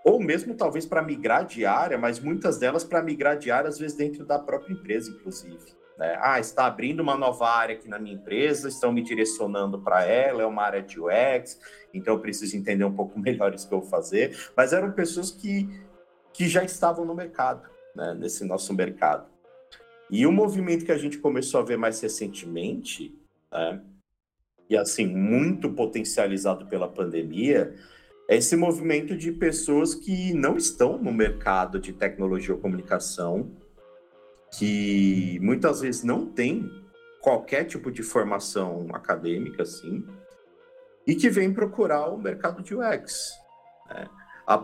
[0.05, 3.79] ou mesmo talvez para migrar de área, mas muitas delas para migrar de área, às
[3.79, 5.75] vezes dentro da própria empresa, inclusive.
[5.97, 6.19] Né?
[6.21, 10.43] Ah, está abrindo uma nova área aqui na minha empresa, estão me direcionando para ela,
[10.43, 11.59] é uma área de UX,
[11.93, 14.37] então eu preciso entender um pouco melhor isso que eu vou fazer.
[14.55, 15.69] Mas eram pessoas que,
[16.35, 18.15] que já estavam no mercado, né?
[18.15, 19.27] nesse nosso mercado.
[20.11, 23.19] E o movimento que a gente começou a ver mais recentemente,
[23.51, 23.81] né?
[24.69, 27.75] e assim, muito potencializado pela pandemia,
[28.29, 33.51] esse movimento de pessoas que não estão no mercado de tecnologia ou comunicação,
[34.59, 36.71] que muitas vezes não têm
[37.21, 40.05] qualquer tipo de formação acadêmica, assim,
[41.07, 43.33] e que vêm procurar o mercado de UX.
[43.89, 44.09] Né?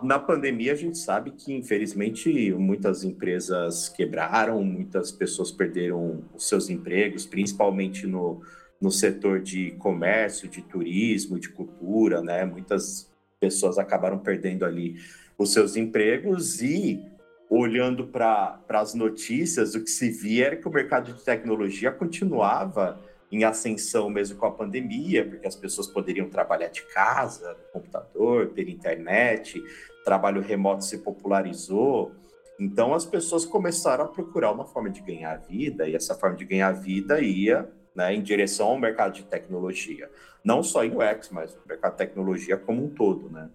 [0.02, 6.68] Na pandemia, a gente sabe que, infelizmente, muitas empresas quebraram, muitas pessoas perderam os seus
[6.68, 8.42] empregos, principalmente no,
[8.80, 12.44] no setor de comércio, de turismo, de cultura, né?
[12.44, 13.09] Muitas
[13.40, 14.96] pessoas acabaram perdendo ali
[15.36, 17.02] os seus empregos e
[17.48, 23.00] olhando para as notícias, o que se via era que o mercado de tecnologia continuava
[23.32, 28.48] em ascensão mesmo com a pandemia, porque as pessoas poderiam trabalhar de casa, no computador,
[28.48, 29.62] pela internet,
[30.04, 32.12] trabalho remoto se popularizou.
[32.58, 36.44] Então as pessoas começaram a procurar uma forma de ganhar vida, e essa forma de
[36.44, 40.10] ganhar vida ia né, em direção ao mercado de tecnologia.
[40.44, 43.50] Não só em UX, mas no mercado de tecnologia como um todo, né?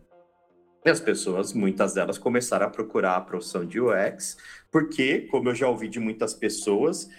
[0.85, 4.37] E as pessoas, muitas delas, começaram a procurar a profissão de UX,
[4.71, 7.09] porque, como eu já ouvi de muitas pessoas,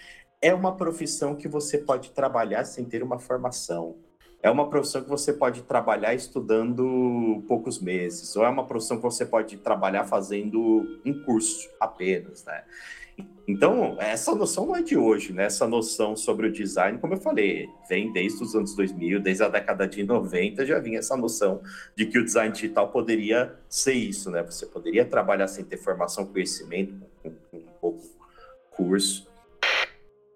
[0.41, 3.97] é uma profissão que você pode trabalhar sem ter uma formação.
[4.41, 9.03] É uma profissão que você pode trabalhar estudando poucos meses, ou é uma profissão que
[9.03, 12.63] você pode trabalhar fazendo um curso apenas, né?
[13.47, 15.45] Então, essa noção não é de hoje, né?
[15.45, 19.47] Essa noção sobre o design, como eu falei, vem desde os anos 2000, desde a
[19.47, 21.61] década de 90, já vinha essa noção
[21.95, 24.43] de que o design digital poderia ser isso, né?
[24.43, 26.93] Você poderia trabalhar sem ter formação, conhecimento,
[27.53, 28.03] um pouco
[28.71, 29.31] curso.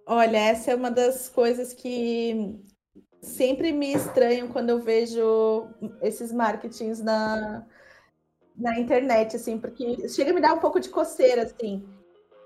[0.07, 2.55] Olha, essa é uma das coisas que
[3.21, 5.67] sempre me estranham quando eu vejo
[6.01, 7.67] esses marketings na,
[8.55, 11.85] na internet, assim, porque chega a me dar um pouco de coceira, assim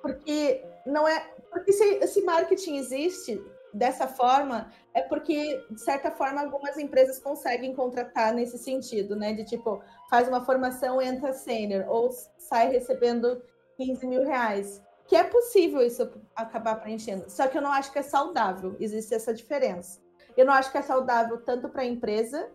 [0.06, 1.20] porque não é.
[1.50, 7.74] Porque se esse marketing existe dessa forma, é porque, de certa forma, algumas empresas conseguem
[7.74, 9.34] contratar nesse sentido, né?
[9.34, 13.42] De tipo, faz uma formação, entra sênior, ou sai recebendo
[13.78, 14.82] 15 mil reais.
[15.08, 17.30] Que é possível isso acabar preenchendo.
[17.30, 18.76] Só que eu não acho que é saudável.
[18.80, 20.00] Existe essa diferença.
[20.38, 22.50] Eu não acho que é saudável tanto para a empresa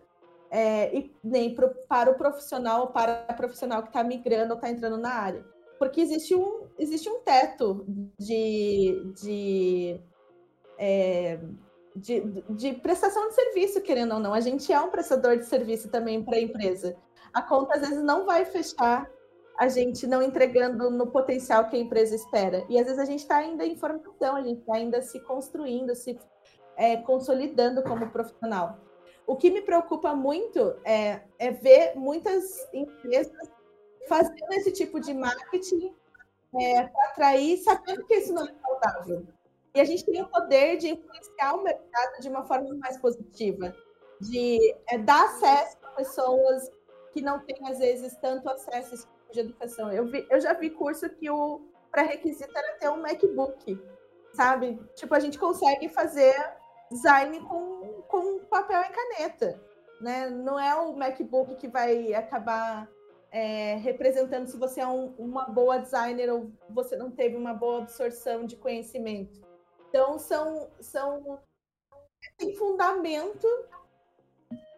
[0.49, 4.69] é, e nem pro, para o profissional, para a profissional que está migrando ou está
[4.69, 5.45] entrando na área.
[5.81, 7.83] Porque existe um, existe um teto
[8.19, 9.99] de, de,
[10.77, 11.39] é,
[11.95, 12.21] de,
[12.51, 14.31] de, prestação de serviço, querendo ou não.
[14.31, 16.95] A gente é um prestador de serviço também para a empresa.
[17.33, 19.09] A conta às vezes não vai fechar
[19.57, 22.63] a gente não entregando no potencial que a empresa espera.
[22.69, 25.95] E às vezes a gente está ainda em formação, a gente está ainda se construindo,
[25.95, 26.15] se
[26.77, 28.77] é, consolidando como profissional.
[29.25, 33.49] O que me preocupa muito é, é ver muitas empresas
[34.07, 35.93] fazendo esse tipo de marketing
[36.59, 39.25] é, para atrair, sabendo que isso não é saudável.
[39.73, 43.73] E a gente tem o poder de influenciar o mercado de uma forma mais positiva,
[44.19, 46.69] de é, dar acesso a pessoas
[47.13, 49.91] que não têm, às vezes, tanto acesso a esse tipo de educação.
[49.91, 53.79] Eu, vi, eu já vi curso que o pré-requisito era ter um MacBook,
[54.33, 54.79] sabe?
[54.95, 56.35] Tipo, a gente consegue fazer
[56.89, 59.61] design com, com papel e caneta,
[60.01, 60.29] né?
[60.29, 62.89] Não é o MacBook que vai acabar
[63.31, 67.79] é, representando se você é um, uma boa designer ou você não teve uma boa
[67.79, 69.41] absorção de conhecimento.
[69.87, 71.39] Então, são, são
[72.37, 73.47] tem fundamento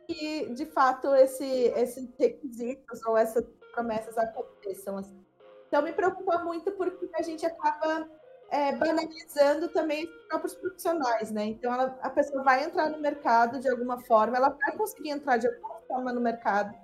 [0.07, 3.43] que, de fato, esse, esses requisitos ou essas
[3.73, 4.97] promessas aconteçam.
[4.97, 5.25] Assim.
[5.67, 8.07] Então, me preocupa muito porque a gente acaba
[8.51, 11.45] é, banalizando também os próprios profissionais, né?
[11.45, 15.37] Então, ela, a pessoa vai entrar no mercado de alguma forma, ela vai conseguir entrar
[15.37, 16.75] de alguma forma no mercado,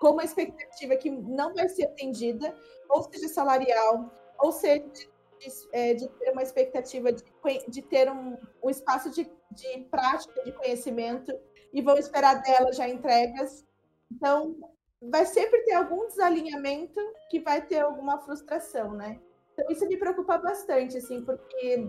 [0.00, 2.54] com uma expectativa que não vai ser atendida,
[2.88, 7.24] ou seja, salarial, ou seja, de, de, é, de ter uma expectativa de,
[7.68, 11.38] de ter um, um espaço de, de prática, de conhecimento,
[11.72, 13.66] e vão esperar dela já entregas.
[14.10, 14.56] Então,
[15.02, 19.20] vai sempre ter algum desalinhamento que vai ter alguma frustração, né?
[19.52, 21.86] Então, isso me preocupa bastante, assim, porque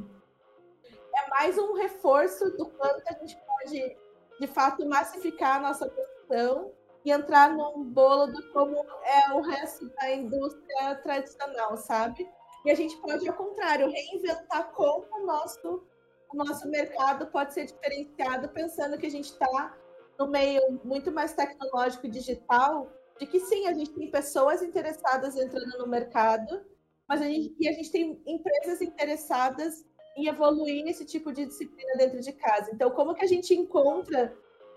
[1.16, 3.97] é mais um reforço do quanto a gente pode,
[4.39, 6.74] de fato, massificar a nossa produção
[7.06, 12.30] e entrar num bolo do como é o resto da indústria tradicional, sabe?
[12.66, 15.84] E a gente pode, ao contrário, reinventar como o nosso,
[16.32, 19.78] o nosso mercado pode ser diferenciado, pensando que a gente está
[20.18, 25.36] no meio muito mais tecnológico e digital, de que sim, a gente tem pessoas interessadas
[25.36, 26.66] entrando no mercado,
[27.08, 29.86] mas a gente, e a gente tem empresas interessadas
[30.18, 32.70] em evoluir nesse tipo de disciplina dentro de casa.
[32.74, 34.36] Então, como que a gente encontra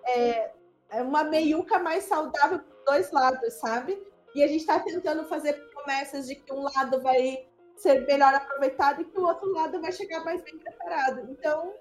[0.09, 0.53] é,
[1.01, 4.03] uma meiuca mais saudável dos dois lados, sabe?
[4.35, 9.03] E a gente está tentando fazer promessas de que um lado vai ser melhor aproveitado
[9.03, 11.31] e que o outro lado vai chegar mais bem preparado.
[11.31, 11.75] Então,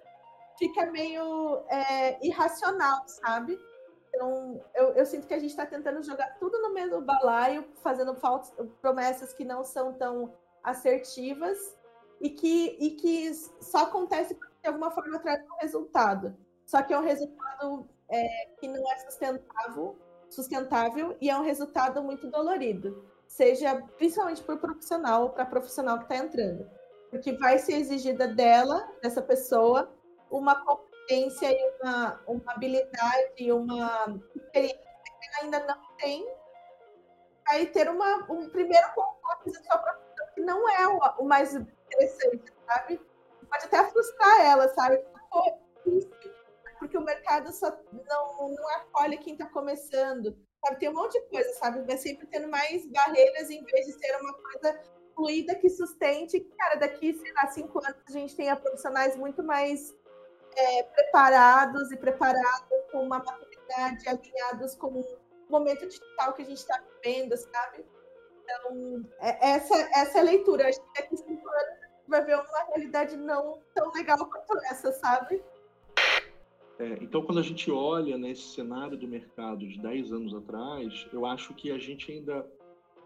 [0.58, 3.60] fica meio é, irracional, sabe?
[4.14, 8.14] Então, eu, eu, sinto que a gente está tentando jogar tudo no mesmo balaio, fazendo
[8.16, 10.34] faltas, promessas que não são tão
[10.64, 11.58] assertivas
[12.20, 16.36] e que, e que só acontece porque de alguma forma traz um resultado.
[16.66, 19.98] Só que é um resultado é, que não é sustentável,
[20.30, 25.48] sustentável e é um resultado muito dolorido, seja principalmente para o profissional ou para a
[25.48, 26.70] profissional que está entrando,
[27.10, 29.92] porque vai ser exigida dela, dessa pessoa,
[30.30, 36.28] uma competência e uma, uma habilidade e uma experiência que ela ainda não tem,
[37.46, 41.26] vai ter uma, um primeiro contato com a sua profissão que não é o, o
[41.26, 43.02] mais interessante, sabe?
[43.50, 45.04] Pode até frustrar ela, sabe?
[45.86, 46.10] Isso
[46.92, 50.38] porque o mercado só não, não acolhe quem está começando.
[50.64, 50.80] Sabe?
[50.80, 51.82] Tem um monte de coisa, sabe?
[51.88, 54.82] Vai sempre tendo mais barreiras em vez de ser uma coisa
[55.16, 56.42] fluida que sustente.
[56.58, 59.96] Cara, daqui, sei lá, cinco anos a gente tenha profissionais muito mais
[60.56, 65.18] é, preparados e preparados com uma maturidade, alinhados com o
[65.50, 67.86] momento digital que a gente está vivendo, sabe?
[68.44, 70.68] Então, é, essa, essa é a leitura.
[70.68, 75.42] Acho que daqui cinco anos vai ver uma realidade não tão legal quanto essa, sabe?
[76.82, 81.08] É, então, quando a gente olha nesse né, cenário do mercado de 10 anos atrás,
[81.14, 82.44] eu acho que a gente ainda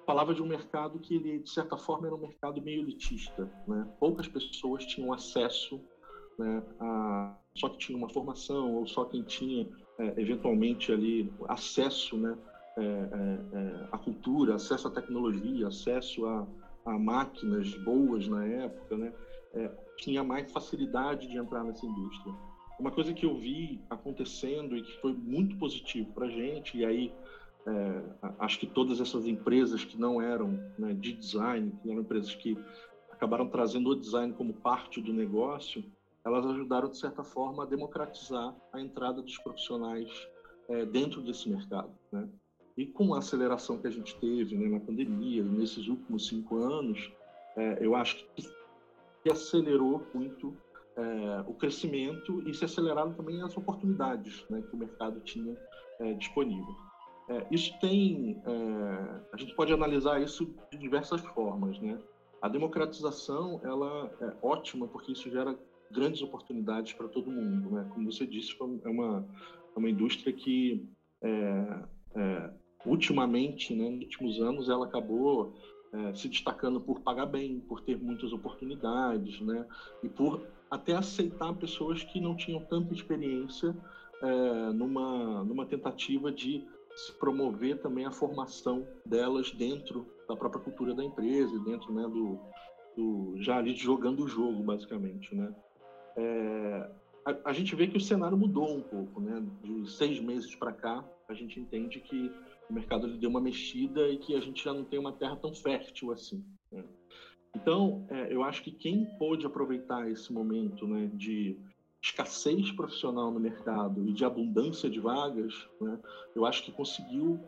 [0.05, 3.51] falava de um mercado que, ele, de certa forma, era um mercado meio elitista.
[3.67, 3.85] Né?
[3.99, 5.81] Poucas pessoas tinham acesso,
[6.39, 9.67] né, a, só que tinha uma formação, ou só quem tinha,
[9.99, 12.37] é, eventualmente, ali acesso né,
[12.77, 16.47] é, é, é à cultura, acesso à tecnologia, acesso a,
[16.85, 19.13] a máquinas boas na época, né,
[19.53, 22.54] é, tinha mais facilidade de entrar nessa indústria.
[22.79, 26.85] Uma coisa que eu vi acontecendo e que foi muito positivo para a gente, e
[26.85, 27.13] aí
[27.67, 28.03] é,
[28.39, 32.57] acho que todas essas empresas que não eram né, de design, que eram empresas que
[33.11, 35.83] acabaram trazendo o design como parte do negócio,
[36.23, 40.09] elas ajudaram, de certa forma, a democratizar a entrada dos profissionais
[40.67, 41.91] é, dentro desse mercado.
[42.11, 42.27] Né?
[42.77, 47.11] E com a aceleração que a gente teve né, na pandemia, nesses últimos cinco anos,
[47.55, 50.55] é, eu acho que acelerou muito
[50.97, 55.55] é, o crescimento e se aceleraram também as oportunidades né, que o mercado tinha
[55.99, 56.73] é, disponível.
[57.27, 61.99] É, isso tem, é, a gente pode analisar isso de diversas formas, né?
[62.41, 65.57] A democratização ela é ótima porque isso gera
[65.91, 67.89] grandes oportunidades para todo mundo, né?
[67.93, 69.25] Como você disse, é uma
[69.75, 70.87] é uma indústria que
[72.85, 75.53] ultimamente, né, nos últimos anos, ela acabou
[76.13, 79.65] se destacando por pagar bem, por ter muitas oportunidades, né,
[80.03, 83.75] e por até aceitar pessoas que não tinham tanta experiência
[84.21, 90.93] é, numa, numa tentativa de se promover também a formação delas dentro da própria cultura
[90.93, 92.39] da empresa, dentro né, do,
[92.95, 95.53] do, já ali jogando o jogo, basicamente, né?
[96.15, 96.89] É,
[97.25, 99.43] a, a, gente vê que o cenário mudou um pouco, né?
[99.61, 102.31] De seis meses para cá, a gente entende que
[102.69, 105.53] o mercado deu uma mexida e que a gente já não tem uma terra tão
[105.53, 106.43] fértil assim.
[106.71, 106.83] Né?
[107.55, 111.57] Então, é, eu acho que quem pôde aproveitar esse momento né, de
[112.01, 115.97] escassez profissional no mercado e de abundância de vagas, né,
[116.35, 117.39] eu acho que conseguiu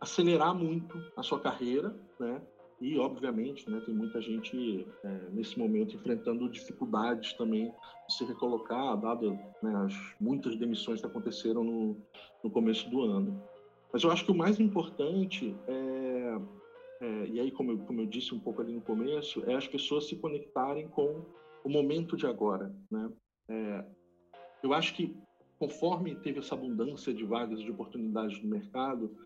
[0.00, 2.40] acelerar muito a sua carreira, né?
[2.80, 7.74] E, obviamente, né, tem muita gente é, nesse momento enfrentando dificuldades também
[8.06, 11.96] de se recolocar, dado né, as muitas demissões que aconteceram no,
[12.42, 13.42] no começo do ano.
[13.92, 16.07] Mas eu acho que o mais importante é,
[17.00, 19.66] é, e aí, como eu, como eu disse um pouco ali no começo, é as
[19.66, 21.24] pessoas se conectarem com
[21.64, 22.74] o momento de agora.
[22.90, 23.10] Né?
[23.48, 23.84] É,
[24.62, 25.16] eu acho que
[25.58, 29.16] conforme teve essa abundância de vagas de oportunidades no mercado,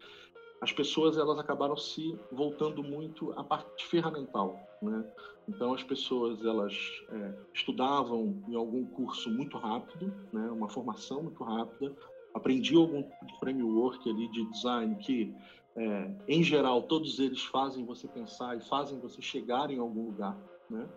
[0.61, 5.05] as pessoas elas acabaram se voltando muito à parte ferramental, né?
[5.49, 6.73] Então as pessoas elas
[7.11, 10.49] é, estudavam em algum curso muito rápido, né?
[10.51, 11.95] Uma formação muito rápida,
[12.35, 13.05] aprendiam algum
[13.39, 15.35] framework ali de design que
[15.75, 20.37] é, em geral todos eles fazem você pensar e fazem você chegar em algum lugar,
[20.69, 20.89] né?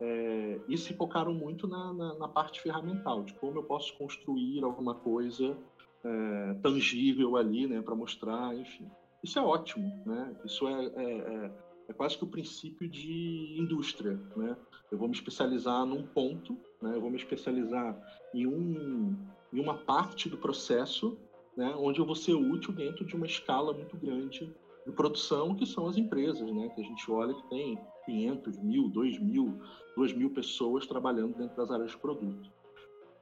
[0.00, 4.64] É, e se focaram muito na, na, na, parte ferramental, de como eu posso construir
[4.64, 5.56] alguma coisa
[6.02, 8.90] é, tangível ali, né, para mostrar, enfim.
[9.22, 10.34] Isso é ótimo, né?
[10.44, 11.52] Isso é, é, é,
[11.88, 14.56] é, quase que o princípio de indústria, né?
[14.90, 16.96] Eu vou me especializar num ponto, né?
[16.96, 17.96] Eu vou me especializar
[18.34, 19.16] em, um,
[19.52, 21.18] em uma parte do processo,
[21.56, 21.74] né?
[21.76, 24.54] Onde eu vou ser útil dentro de uma escala muito grande
[24.86, 26.68] de produção, que são as empresas, né?
[26.70, 29.60] Que a gente olha que tem 500 mil, 2 mil,
[29.96, 32.50] 2 mil pessoas trabalhando dentro das áreas de produto.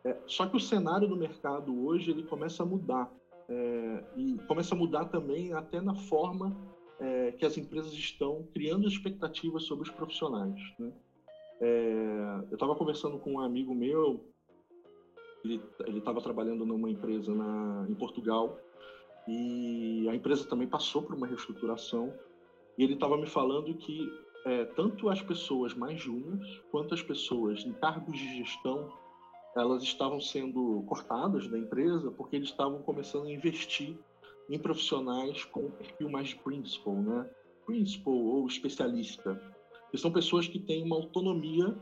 [0.05, 3.13] É, só que o cenário do mercado hoje ele começa a mudar
[3.49, 6.57] é, e começa a mudar também até na forma
[7.01, 10.59] é, que as empresas estão criando expectativas sobre os profissionais.
[10.79, 10.93] Né?
[11.61, 14.25] É, eu estava conversando com um amigo meu,
[15.45, 18.59] ele estava trabalhando numa empresa na, em Portugal
[19.27, 22.13] e a empresa também passou por uma reestruturação
[22.77, 24.11] e ele estava me falando que
[24.45, 28.91] é, tanto as pessoas mais júniores quanto as pessoas em cargos de gestão
[29.57, 33.99] elas estavam sendo cortadas da empresa porque eles estavam começando a investir
[34.49, 37.31] em profissionais com perfil mais de principal, né?
[37.67, 39.41] Principal ou especialista,
[39.91, 41.77] que são pessoas que têm uma autonomia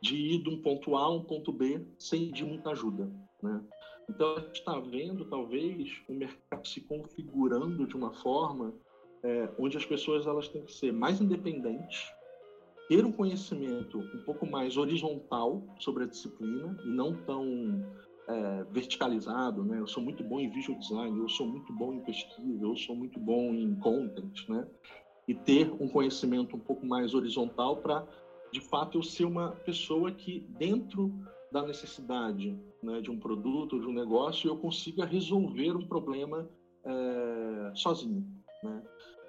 [0.00, 3.10] de ir de um ponto A a um ponto B sem de muita ajuda,
[3.42, 3.62] né?
[4.08, 8.74] Então a gente está vendo talvez o mercado se configurando de uma forma
[9.22, 12.12] é, onde as pessoas elas têm que ser mais independentes
[12.90, 17.86] ter um conhecimento um pouco mais horizontal sobre a disciplina e não tão
[18.26, 19.78] é, verticalizado, né?
[19.78, 22.96] Eu sou muito bom em visual design, eu sou muito bom em pesquisa, eu sou
[22.96, 24.66] muito bom em content, né?
[25.28, 28.04] E ter um conhecimento um pouco mais horizontal para,
[28.52, 31.12] de fato, eu ser uma pessoa que dentro
[31.52, 36.48] da necessidade né, de um produto, de um negócio, eu consiga resolver um problema
[36.84, 38.26] é, sozinho,
[38.62, 38.82] né?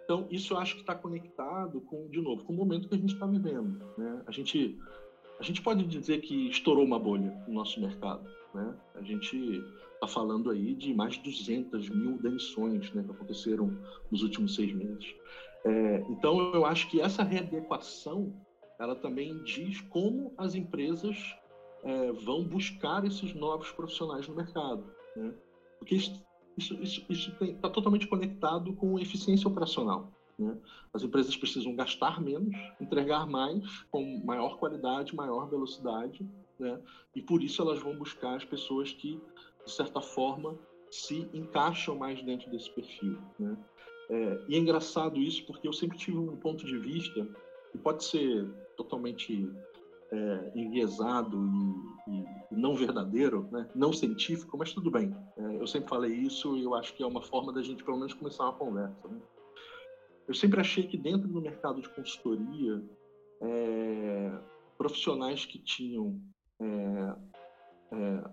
[0.04, 2.98] Então, isso eu acho que está conectado com, de novo, com o momento que a
[2.98, 3.82] gente está vivendo.
[3.98, 4.22] Né?
[4.28, 4.78] A, gente,
[5.40, 8.30] a gente pode dizer que estourou uma bolha no nosso mercado.
[8.54, 8.76] Né?
[8.96, 9.64] A gente
[9.94, 13.78] está falando aí de mais de 200 mil demissões né, que aconteceram
[14.12, 15.16] nos últimos seis meses.
[15.64, 18.34] É, então, eu acho que essa readequação
[18.82, 21.36] ela também diz como as empresas
[21.84, 24.84] é, vão buscar esses novos profissionais no mercado.
[25.16, 25.32] Né?
[25.78, 26.20] Porque isso
[26.82, 30.12] está totalmente conectado com eficiência operacional.
[30.38, 30.58] Né?
[30.92, 36.28] As empresas precisam gastar menos, entregar mais, com maior qualidade, maior velocidade,
[36.60, 36.82] né?
[37.16, 39.22] e por isso elas vão buscar as pessoas que,
[39.64, 40.58] de certa forma,
[40.90, 43.20] se encaixam mais dentro desse perfil.
[43.38, 43.56] Né?
[44.10, 47.28] É, e é engraçado isso porque eu sempre tive um ponto de vista,
[47.72, 48.46] que pode ser
[48.84, 49.50] totalmente
[50.12, 51.38] é, enviesado
[52.08, 53.68] e, e, não verdadeiro, né?
[53.74, 55.16] não científico, mas tudo bem.
[55.38, 57.98] É, eu sempre falei isso e eu acho que é uma forma da gente, pelo
[57.98, 59.08] menos, começar uma conversa.
[59.08, 59.20] Né?
[60.28, 62.84] Eu sempre achei que dentro do mercado de consultoria,
[63.42, 64.32] é,
[64.78, 66.20] profissionais que tinham
[66.60, 67.16] é,
[67.94, 68.24] é,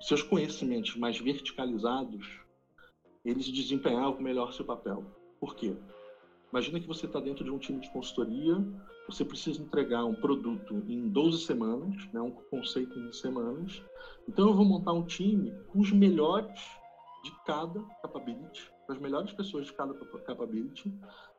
[0.00, 2.40] seus conhecimentos mais verticalizados,
[3.24, 5.04] eles desempenhavam melhor seu papel.
[5.38, 5.76] Por quê?
[6.52, 8.62] Imagina que você está dentro de um time de consultoria,
[9.08, 13.82] você precisa entregar um produto em 12 semanas, né, um conceito em semanas.
[14.28, 16.60] Então eu vou montar um time com os melhores
[17.24, 20.92] de cada capability, com as melhores pessoas de cada capability,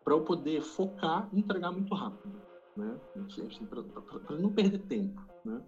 [0.04, 2.42] para eu poder focar e entregar muito rápido,
[2.76, 3.00] né?
[3.28, 5.62] Assim, para não perder tempo, né?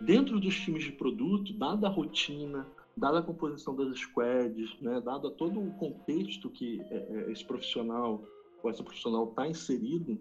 [0.00, 2.66] Dentro dos times de produto, dada a rotina,
[2.96, 8.22] dada a composição das squads, né, dada todo o contexto que é, é, esse profissional
[8.64, 10.18] ou essa profissional está inserido,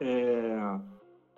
[0.00, 0.56] é,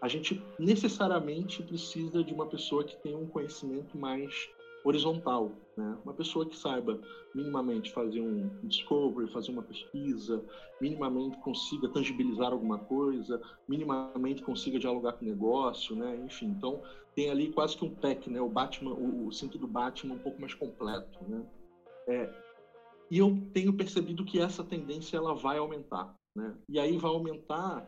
[0.01, 4.33] a gente necessariamente precisa de uma pessoa que tenha um conhecimento mais
[4.83, 5.99] horizontal, né?
[6.05, 6.99] Uma pessoa que saiba
[7.35, 10.43] minimamente fazer um discovery, fazer uma pesquisa,
[10.81, 16.17] minimamente consiga tangibilizar alguma coisa, minimamente consiga dialogar com o negócio, né?
[16.25, 16.81] Enfim, então
[17.15, 18.41] tem ali quase que um pack, né?
[18.41, 21.45] O Batman, o, o cinto do Batman um pouco mais completo, né?
[22.07, 22.46] É,
[23.11, 26.55] e eu tenho percebido que essa tendência ela vai aumentar, né?
[26.69, 27.87] E aí vai aumentar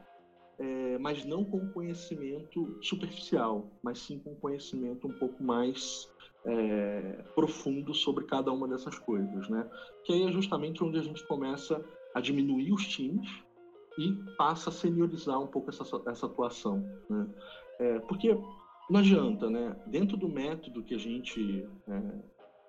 [0.59, 6.09] é, mas não com conhecimento superficial, mas sim com conhecimento um pouco mais
[6.45, 9.69] é, profundo sobre cada uma dessas coisas, né?
[10.05, 13.29] Que aí é justamente onde a gente começa a diminuir os times
[13.99, 17.29] e passa a seniorizar um pouco essa, essa atuação, né?
[17.79, 18.37] É, porque
[18.91, 19.77] não adianta, né?
[19.87, 22.21] Dentro do método que a gente, é,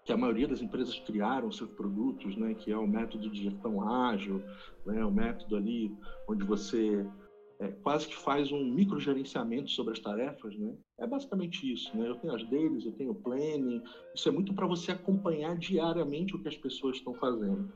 [0.09, 2.55] que a maioria das empresas criaram seus produtos, né?
[2.55, 4.41] Que é o método de gestão ágil,
[4.83, 5.05] né?
[5.05, 5.95] O método ali
[6.27, 7.05] onde você
[7.59, 10.73] é, quase que faz um microgerenciamento sobre as tarefas, né?
[10.97, 12.09] É basicamente isso, né?
[12.09, 13.83] Eu tenho as deles, eu tenho o planning,
[14.15, 17.71] isso é muito para você acompanhar diariamente o que as pessoas estão fazendo.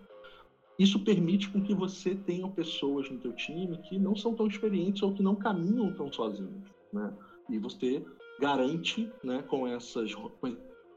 [0.80, 5.04] Isso permite com que você tenha pessoas no teu time que não são tão experientes
[5.04, 7.14] ou que não caminham tão sozinhos, né?
[7.48, 8.04] E você
[8.40, 10.16] garante, né, com essas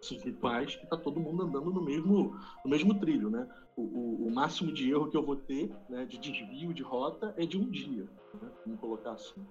[0.01, 3.49] esses rituais que está todo mundo andando no mesmo no mesmo trilho, né?
[3.77, 7.35] O, o, o, máximo de erro que eu vou ter, né, de desvio de rota,
[7.37, 8.09] é de um dia
[8.41, 8.51] né?
[8.65, 9.45] vamos colocar assim.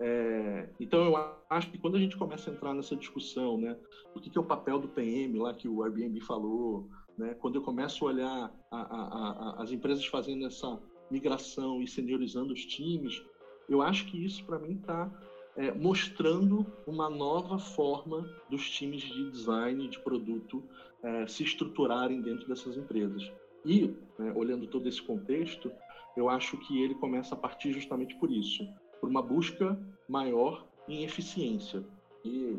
[0.00, 3.76] É, então eu acho que quando a gente começa a entrar nessa discussão, né,
[4.12, 7.56] do que, que é o papel do PM lá que o Airbnb falou, né, quando
[7.56, 10.80] eu começo a olhar a, a, a, as empresas fazendo essa
[11.10, 13.22] migração e seniorizando os times,
[13.68, 15.10] eu acho que isso para mim está
[15.56, 20.62] é, mostrando uma nova forma dos times de design de produto
[21.02, 23.30] é, se estruturarem dentro dessas empresas.
[23.64, 25.70] E, né, olhando todo esse contexto,
[26.16, 28.66] eu acho que ele começa a partir justamente por isso,
[29.00, 29.78] por uma busca
[30.08, 31.84] maior em eficiência.
[32.24, 32.58] E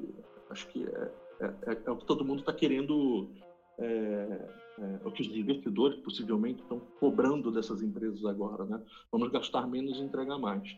[0.49, 3.29] acho que é, é, é, é o que todo mundo está querendo,
[3.77, 8.81] é, é, o que os investidores possivelmente estão cobrando dessas empresas agora, né?
[9.11, 10.75] Vamos gastar menos e entregar mais.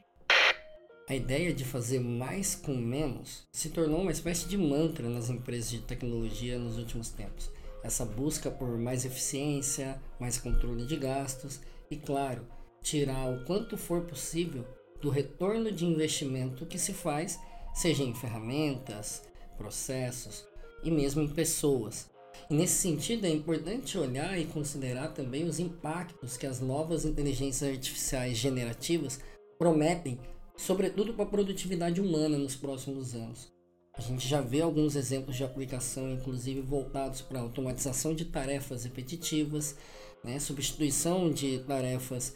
[1.09, 5.71] A ideia de fazer mais com menos se tornou uma espécie de mantra nas empresas
[5.71, 7.49] de tecnologia nos últimos tempos.
[7.81, 12.45] Essa busca por mais eficiência, mais controle de gastos e, claro,
[12.81, 14.65] tirar o quanto for possível
[14.99, 17.39] do retorno de investimento que se faz,
[17.73, 19.23] seja em ferramentas,
[19.57, 20.45] processos
[20.83, 22.09] e mesmo em pessoas.
[22.49, 27.71] E nesse sentido é importante olhar e considerar também os impactos que as novas inteligências
[27.71, 29.21] artificiais generativas
[29.57, 30.19] prometem,
[30.57, 33.55] sobretudo para a produtividade humana nos próximos anos.
[33.93, 39.75] A gente já vê alguns exemplos de aplicação, inclusive voltados para automatização de tarefas repetitivas,
[40.23, 42.35] né, substituição de tarefas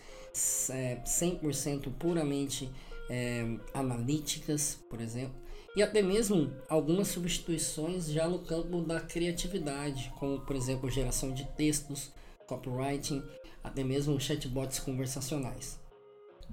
[0.69, 2.69] é, 100% puramente
[3.09, 5.35] é, analíticas, por exemplo,
[5.75, 11.45] e até mesmo algumas substituições já no campo da criatividade, como por exemplo geração de
[11.55, 12.11] textos,
[12.47, 13.23] copywriting,
[13.63, 15.80] até mesmo chatbots conversacionais.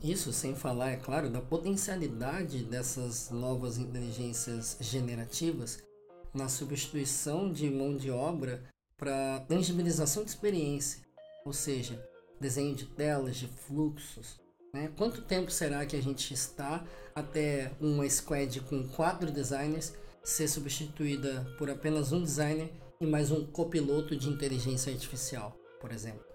[0.02, 5.82] Isso sem falar, é claro, da potencialidade dessas novas inteligências generativas
[6.32, 8.62] na substituição de mão de obra
[8.96, 11.02] para tangibilização de experiência,
[11.44, 12.02] ou seja,
[12.40, 14.38] desenho de telas, de fluxos.
[14.72, 14.92] Né?
[14.96, 16.84] Quanto tempo será que a gente está
[17.14, 22.70] até uma squad com quatro designers ser substituída por apenas um designer
[23.00, 26.27] e mais um copiloto de inteligência artificial, por exemplo?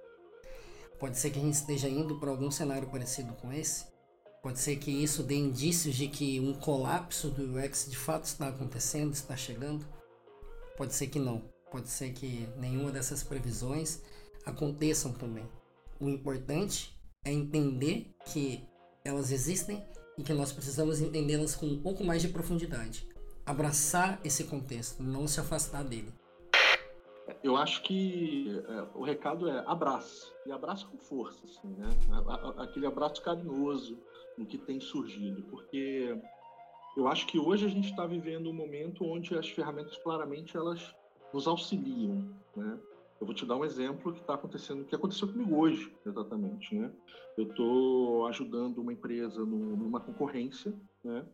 [1.00, 3.86] Pode ser que a gente esteja indo para algum cenário parecido com esse.
[4.42, 8.50] Pode ser que isso dê indícios de que um colapso do UX de fato está
[8.50, 9.86] acontecendo, está chegando.
[10.78, 11.42] Pode ser que não.
[11.72, 14.02] Pode ser que nenhuma dessas previsões
[14.46, 15.50] aconteçam também.
[16.00, 18.64] O importante é entender que
[19.06, 19.84] elas existem
[20.18, 23.08] e que nós precisamos entendê-las com um pouco mais de profundidade.
[23.46, 26.14] Abraçar esse contexto, não se afastar dele.
[27.44, 31.88] Eu acho que é, o recado é abraço, e abraço com força, assim, né?
[32.58, 33.98] Aquele abraço carinhoso
[34.38, 36.18] no que tem surgido, porque
[36.98, 40.94] eu acho que hoje a gente está vivendo um momento onde as ferramentas claramente elas
[41.34, 42.80] nos auxiliam, né?
[43.20, 46.92] Eu vou te dar um exemplo que está acontecendo, que aconteceu comigo hoje, exatamente, né?
[47.38, 51.26] Eu estou ajudando uma empresa no, numa concorrência, né?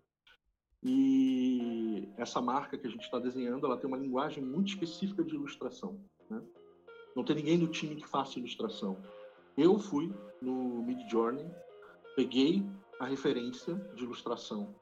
[0.82, 5.36] E essa marca que a gente está desenhando, ela tem uma linguagem muito específica de
[5.36, 6.00] ilustração,
[6.30, 6.42] né?
[7.16, 8.98] Não tem ninguém do time que faça ilustração.
[9.58, 11.46] Eu fui no Mid Journey,
[12.16, 12.66] peguei
[13.00, 14.74] a referência de ilustração,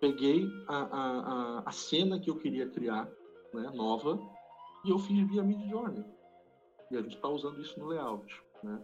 [0.00, 3.08] peguei a, a, a, cena que eu queria criar,
[3.54, 4.20] né, nova,
[4.84, 6.04] e eu fiz via Mid Journey.
[6.90, 8.42] E a gente está usando isso no layout.
[8.62, 8.80] Né?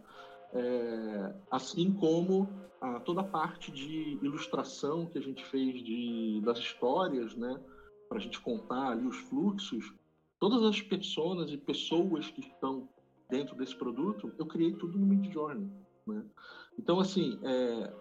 [0.53, 2.47] É, assim como
[2.79, 7.59] a, toda a parte de ilustração que a gente fez de, das histórias, né,
[8.07, 9.93] para a gente contar ali os fluxos,
[10.39, 12.87] todas as pessoas e pessoas que estão
[13.29, 15.71] dentro desse produto, eu criei tudo no Midjourney.
[16.05, 16.23] Né?
[16.77, 17.93] Então, assim, é,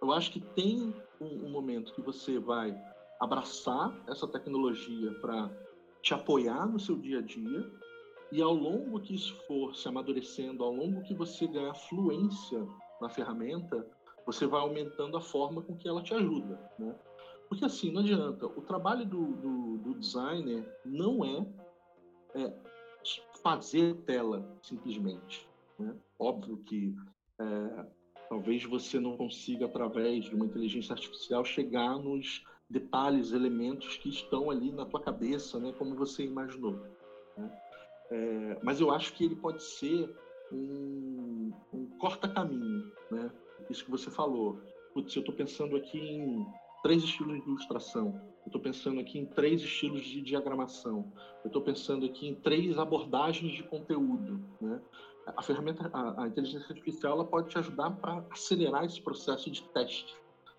[0.00, 2.76] eu acho que tem um, um momento que você vai
[3.18, 5.50] abraçar essa tecnologia para
[6.02, 7.68] te apoiar no seu dia a dia
[8.30, 12.66] e ao longo que isso for se amadurecendo, ao longo que você ganhar fluência
[13.00, 13.86] na ferramenta,
[14.26, 16.94] você vai aumentando a forma com que ela te ajuda, né?
[17.48, 18.46] Porque assim, não adianta.
[18.46, 21.46] O trabalho do, do, do designer não é,
[22.34, 22.52] é,
[23.42, 25.48] fazer tela, simplesmente.
[25.78, 25.96] Né?
[26.18, 26.94] Óbvio que
[27.40, 27.86] é,
[28.28, 34.50] talvez você não consiga, através de uma inteligência artificial, chegar nos detalhes, elementos que estão
[34.50, 35.72] ali na tua cabeça, né?
[35.78, 36.78] como você imaginou.
[37.34, 37.50] Né?
[38.10, 40.14] É, mas eu acho que ele pode ser
[40.52, 43.30] um, um corta-caminho, né?
[43.68, 44.60] Isso que você falou.
[44.94, 46.46] Putz, eu estou pensando aqui em
[46.82, 48.20] três estilos de ilustração.
[48.44, 51.12] Eu estou pensando aqui em três estilos de diagramação.
[51.44, 54.80] Eu estou pensando aqui em três abordagens de conteúdo, né?
[55.36, 59.62] A ferramenta, a, a inteligência artificial, ela pode te ajudar para acelerar esse processo de
[59.62, 60.16] teste,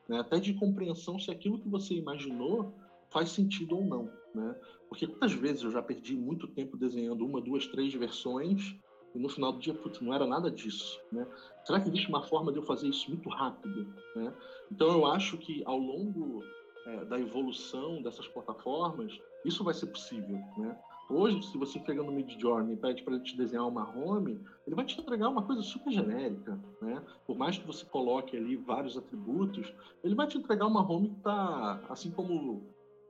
[0.07, 0.19] né?
[0.19, 2.71] Até de compreensão se aquilo que você imaginou
[3.09, 4.55] faz sentido ou não, né?
[4.87, 8.75] Porque quantas vezes eu já perdi muito tempo desenhando uma, duas, três versões
[9.13, 11.25] e no final do dia, putz, não era nada disso, né?
[11.63, 14.33] Será que existe uma forma de eu fazer isso muito rápido, né?
[14.71, 16.43] Então eu acho que ao longo
[16.85, 20.77] é, da evolução dessas plataformas, isso vai ser possível, né?
[21.09, 24.75] Hoje, se você pega no Midjourney e pede para ele te desenhar uma home, ele
[24.75, 27.01] vai te entregar uma coisa super genérica, né?
[27.25, 31.17] Por mais que você coloque ali vários atributos, ele vai te entregar uma home que
[31.17, 32.61] está, assim como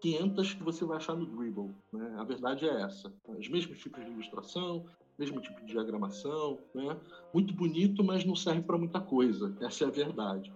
[0.02, 1.72] 500 que você vai achar no Dribble.
[1.92, 2.16] Né?
[2.18, 3.12] A verdade é essa.
[3.28, 4.86] Os mesmos tipos de ilustração,
[5.18, 6.98] mesmo tipo de diagramação, né?
[7.34, 9.56] Muito bonito, mas não serve para muita coisa.
[9.60, 10.52] Essa é a verdade.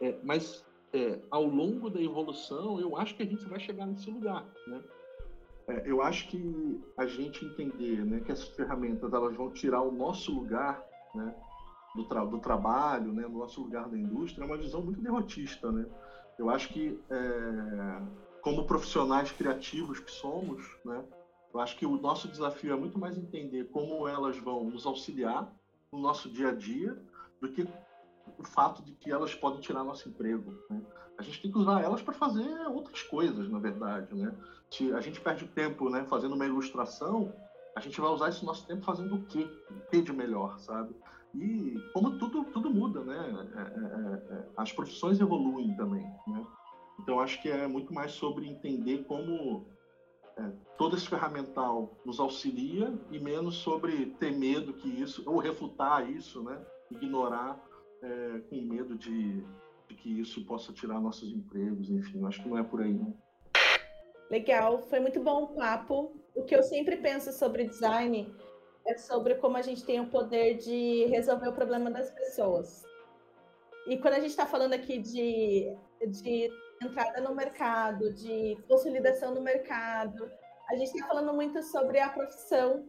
[0.00, 4.08] É, mas é, ao longo da evolução, eu acho que a gente vai chegar nesse
[4.10, 4.80] lugar, né?
[5.66, 9.90] É, eu acho que a gente entender, né, que essas ferramentas elas vão tirar o
[9.90, 10.84] nosso lugar,
[11.14, 11.34] né,
[11.96, 15.72] do, tra do trabalho, né, no nosso lugar da indústria, é uma visão muito derrotista,
[15.72, 15.86] né?
[16.38, 18.02] Eu acho que é,
[18.44, 21.02] como profissionais criativos que somos, né,
[21.52, 25.50] eu acho que o nosso desafio é muito mais entender como elas vão nos auxiliar
[25.90, 26.94] no nosso dia a dia
[27.40, 27.66] do que
[28.38, 30.52] o fato de que elas podem tirar nosso emprego.
[30.68, 30.82] Né?
[31.16, 34.14] A gente tem que usar elas para fazer outras coisas, na verdade.
[34.14, 34.34] Né?
[34.70, 37.32] Se a gente perde tempo né, fazendo uma ilustração,
[37.74, 39.48] a gente vai usar esse nosso tempo fazendo o quê?
[39.70, 40.94] O que de melhor, sabe?
[41.34, 43.48] E como tudo, tudo muda, né?
[43.56, 46.46] É, é, é, as profissões evoluem também, né?
[47.04, 49.66] Então, acho que é muito mais sobre entender como
[50.38, 56.10] é, todo esse ferramental nos auxilia e menos sobre ter medo que isso, ou refutar
[56.10, 56.58] isso, né?
[56.90, 57.62] ignorar
[58.02, 59.42] é, com medo de,
[59.86, 62.98] de, que isso possa tirar nossos empregos, enfim, acho que não é por aí.
[64.30, 66.10] Legal, foi muito bom o papo.
[66.34, 68.34] O que eu sempre penso sobre design
[68.86, 72.82] é sobre como a gente tem o poder de resolver o problema das pessoas.
[73.86, 75.70] E quando a gente está falando aqui de,
[76.08, 76.50] de
[76.84, 80.30] entrada no mercado, de consolidação no mercado.
[80.68, 82.86] A gente está falando muito sobre a profissão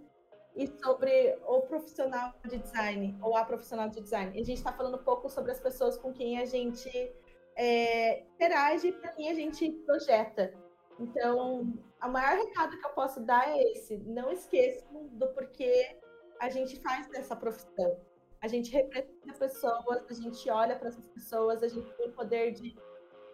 [0.55, 4.31] e sobre o profissional de design, ou a profissional de design.
[4.31, 6.89] A gente está falando um pouco sobre as pessoas com quem a gente
[7.57, 10.53] é, interage e para quem a gente projeta.
[10.99, 15.97] Então, o maior recado que eu posso dar é esse: não esqueçam do porquê
[16.39, 17.99] a gente faz dessa profissão.
[18.41, 22.51] A gente representa pessoas, a gente olha para essas pessoas, a gente tem o poder
[22.51, 22.75] de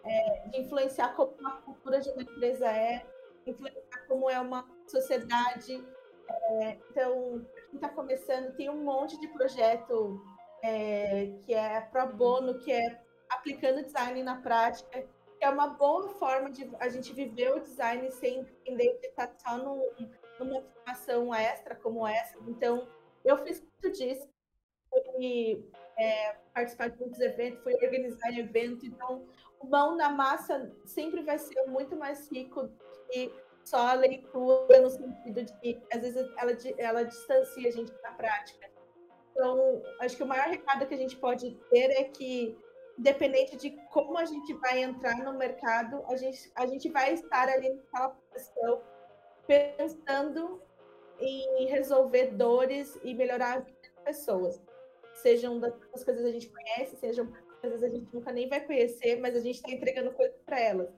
[0.04, 3.06] é, de influenciar como a cultura de uma empresa é,
[3.46, 5.84] influenciar como é uma sociedade.
[6.28, 10.20] É, então, quem está começando, tem um monte de projeto
[10.62, 15.02] é, que é pro bono, que é aplicando design na prática,
[15.38, 19.32] que é uma boa forma de a gente viver o design sem depender de estar
[19.38, 19.90] só num,
[20.38, 22.38] numa formação extra como essa.
[22.46, 22.86] Então,
[23.24, 24.28] eu fiz muito disso.
[24.90, 28.86] Fui é, participar de muitos eventos, fui organizar evento.
[28.86, 29.26] Então,
[29.64, 32.70] mão na massa sempre vai ser muito mais rico
[33.10, 33.32] que
[33.64, 38.10] só a leitura, no sentido de que, às vezes, ela, ela distancia a gente da
[38.12, 38.70] prática.
[39.30, 42.58] Então, acho que o maior recado que a gente pode ter é que,
[42.98, 47.48] independente de como a gente vai entrar no mercado, a gente, a gente vai estar
[47.48, 48.82] ali naquela posição
[49.46, 50.62] pensando
[51.18, 54.60] em resolver dores e melhorar a vida das pessoas.
[55.14, 57.32] Sejam das coisas que a gente conhece, sejam
[57.62, 60.60] às vezes a gente nunca nem vai conhecer, mas a gente está entregando coisas para
[60.60, 60.88] elas.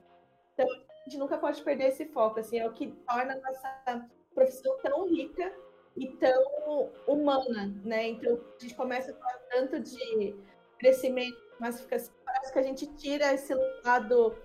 [0.53, 4.09] Então, a gente nunca pode perder esse foco, assim, é o que torna a nossa
[4.33, 5.53] profissão tão rica
[5.95, 8.09] e tão humana, né?
[8.09, 10.35] Então a gente começa a falar tanto de
[10.77, 11.81] crescimento, mas
[12.25, 13.53] parece que a gente tira esse
[13.83, 14.35] lado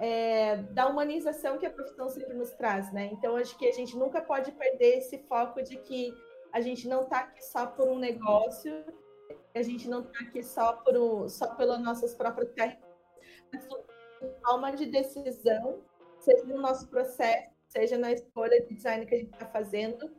[0.00, 3.10] é, da humanização que a profissão sempre nos traz, né?
[3.12, 6.14] Então acho que a gente nunca pode perder esse foco de que
[6.52, 8.84] a gente não está aqui só por um negócio,
[9.54, 12.78] a gente não está aqui só por um, só pelas nossas próprias terras,
[13.52, 13.66] mas
[14.42, 15.80] alma de decisão,
[16.18, 20.10] seja no nosso processo, seja na escolha de design que a gente está fazendo,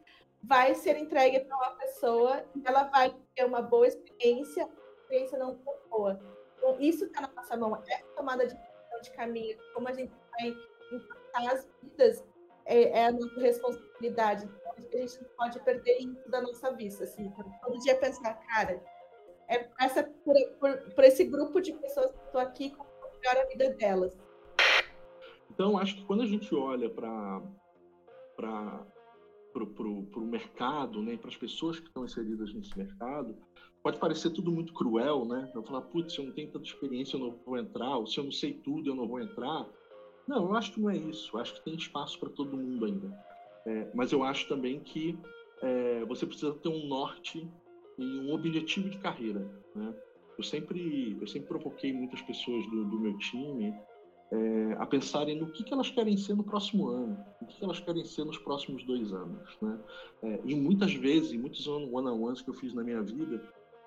[0.44, 4.70] vai ser entregue para uma pessoa e ela vai ter uma boa experiência,
[5.02, 6.20] experiência não tão boa.
[6.58, 8.56] Então, isso está na nossa mão, é tomada de,
[9.02, 10.56] de caminho, como a gente vai
[10.92, 12.24] impactar as vidas,
[12.66, 14.46] é, é a nossa responsabilidade.
[14.46, 17.04] Então, a gente não pode perder isso da nossa vista.
[17.04, 17.32] Assim,
[17.62, 18.82] todo dia pensar, cara,
[19.48, 22.90] é essa, por, por, por esse grupo de pessoas que estou aqui, como
[23.20, 24.18] melhor a vida delas.
[25.50, 27.42] Então, acho que quando a gente olha para
[29.56, 33.36] o mercado, né, para as pessoas que estão inseridas nesse mercado,
[33.82, 35.50] pode parecer tudo muito cruel, né?
[35.54, 38.18] Eu falar, putz, se eu não tenho tanta experiência, eu não vou entrar, ou se
[38.18, 39.66] eu não sei tudo, eu não vou entrar.
[40.28, 41.36] Não, eu acho que não é isso.
[41.36, 43.26] Eu acho que tem espaço para todo mundo ainda.
[43.66, 45.18] É, mas eu acho também que
[45.62, 47.48] é, você precisa ter um norte
[47.98, 49.40] e um objetivo de carreira,
[49.76, 49.94] né?
[50.38, 53.74] Eu sempre, eu sempre provoquei muitas pessoas do, do meu time
[54.32, 57.64] é, a pensarem no que, que elas querem ser no próximo ano, o que, que
[57.64, 59.58] elas querem ser nos próximos dois anos.
[59.62, 59.80] Né?
[60.24, 63.42] É, e muitas vezes, muitos one-on-ones que eu fiz na minha vida,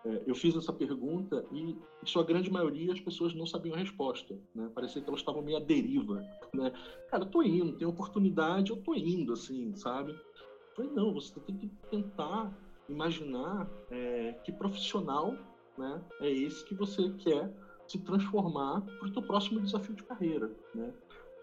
[0.05, 3.79] é, eu fiz essa pergunta e, em sua grande maioria, as pessoas não sabiam a
[3.79, 4.39] resposta.
[4.55, 4.71] Né?
[4.75, 6.25] Parecia que elas estavam meio à deriva.
[6.55, 6.73] Né?
[7.11, 10.13] Cara, eu tô indo, tem oportunidade, eu tô indo, assim, sabe?
[10.13, 12.57] Eu falei, não, você tem que tentar
[12.89, 15.35] imaginar é, que profissional
[15.77, 17.53] né, é esse que você quer
[17.87, 20.93] se transformar para o seu próximo desafio de carreira, né?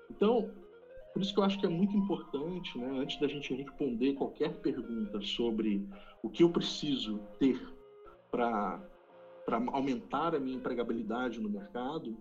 [0.10, 0.52] Então,
[1.14, 4.54] por isso que eu acho que é muito importante, né, antes da gente responder qualquer
[4.58, 5.88] pergunta sobre
[6.22, 7.60] o que eu preciso ter
[8.30, 8.82] para
[9.72, 12.18] aumentar a minha empregabilidade no mercado,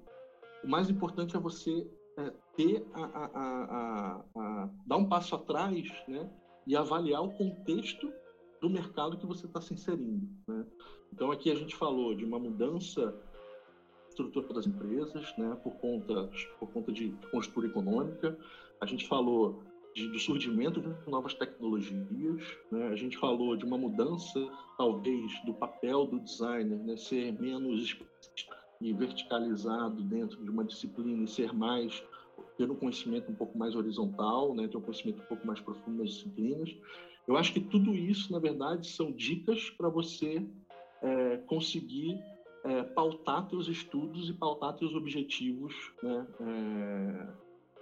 [0.62, 5.92] o mais importante é você é, ter a, a, a, a, dar um passo atrás,
[6.06, 6.30] né,
[6.66, 8.10] e avaliar o contexto
[8.64, 10.26] do mercado que você está se inserindo.
[10.48, 10.64] Né?
[11.12, 13.14] Então aqui a gente falou de uma mudança
[14.08, 18.38] estrutura das empresas, né, por conta por conta de conjuntura econômica.
[18.80, 19.62] A gente falou
[19.94, 22.88] de, do surgimento de novas tecnologias, né?
[22.88, 24.48] A gente falou de uma mudança
[24.78, 27.98] talvez do papel do designer, né, ser menos
[28.80, 32.02] e verticalizado dentro de uma disciplina e ser mais
[32.56, 35.98] ter um conhecimento um pouco mais horizontal, né, ter um conhecimento um pouco mais profundo
[35.98, 36.74] nas disciplinas.
[37.26, 40.46] Eu acho que tudo isso, na verdade, são dicas para você
[41.02, 42.18] é, conseguir
[42.64, 47.26] é, pautar teus estudos e pautar teus objetivos né, é,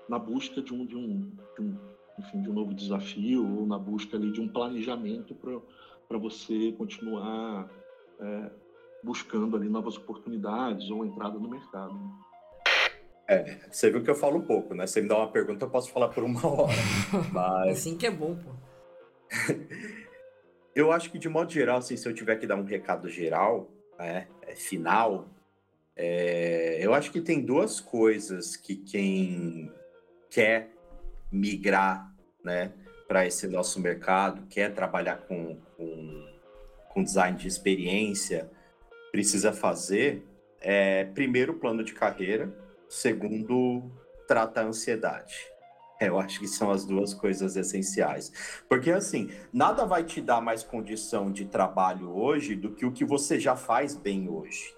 [0.09, 1.77] na busca de um, de, um, de, um,
[2.19, 7.69] enfim, de um novo desafio ou na busca ali, de um planejamento para você continuar
[8.21, 8.51] é,
[9.03, 11.99] buscando ali novas oportunidades ou entrada no mercado.
[13.29, 14.87] É, você viu que eu falo um pouco, né?
[14.87, 16.73] Se me dá uma pergunta, eu posso falar por uma hora.
[17.33, 17.79] Mas...
[17.79, 18.72] assim que é bom, pô.
[20.75, 23.71] eu acho que, de modo geral, assim, se eu tiver que dar um recado geral,
[23.99, 25.29] né, é, final,
[25.97, 29.71] é, eu acho que tem duas coisas que quem
[30.31, 30.71] quer
[31.31, 32.11] migrar
[32.43, 32.73] né,
[33.07, 36.27] para esse nosso mercado, quer trabalhar com, com,
[36.89, 38.51] com design de experiência,
[39.11, 40.27] precisa fazer.
[40.61, 42.51] É, primeiro, plano de carreira.
[42.89, 43.91] Segundo,
[44.27, 45.52] trata a ansiedade.
[46.07, 48.63] Eu acho que são as duas coisas essenciais.
[48.69, 53.05] Porque, assim, nada vai te dar mais condição de trabalho hoje do que o que
[53.05, 54.75] você já faz bem hoje.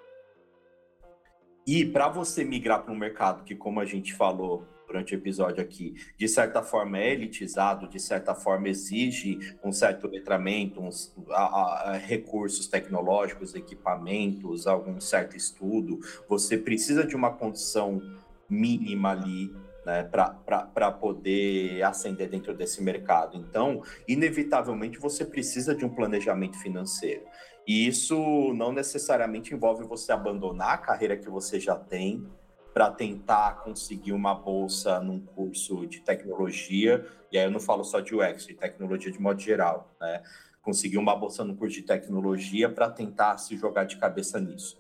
[1.67, 5.63] E para você migrar para um mercado que, como a gente falou durante o episódio
[5.63, 11.93] aqui, de certa forma é elitizado, de certa forma exige um certo letramento, uns, a,
[11.93, 15.99] a, recursos tecnológicos, equipamentos, algum certo estudo,
[16.29, 18.01] você precisa de uma condição
[18.49, 19.51] mínima ali
[19.85, 23.37] né, para poder ascender dentro desse mercado.
[23.37, 27.25] Então, inevitavelmente, você precisa de um planejamento financeiro.
[27.67, 32.27] E isso não necessariamente envolve você abandonar a carreira que você já tem
[32.75, 38.01] para tentar conseguir uma bolsa num curso de tecnologia, e aí eu não falo só
[38.01, 40.23] de UX, de tecnologia de modo geral, né?
[40.61, 44.77] Conseguir uma bolsa no curso de tecnologia para tentar se jogar de cabeça nisso.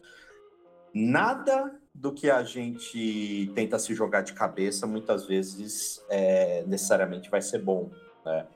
[0.92, 7.40] Nada do que a gente tenta se jogar de cabeça, muitas vezes é, necessariamente vai
[7.40, 7.90] ser bom.
[8.26, 8.46] Né?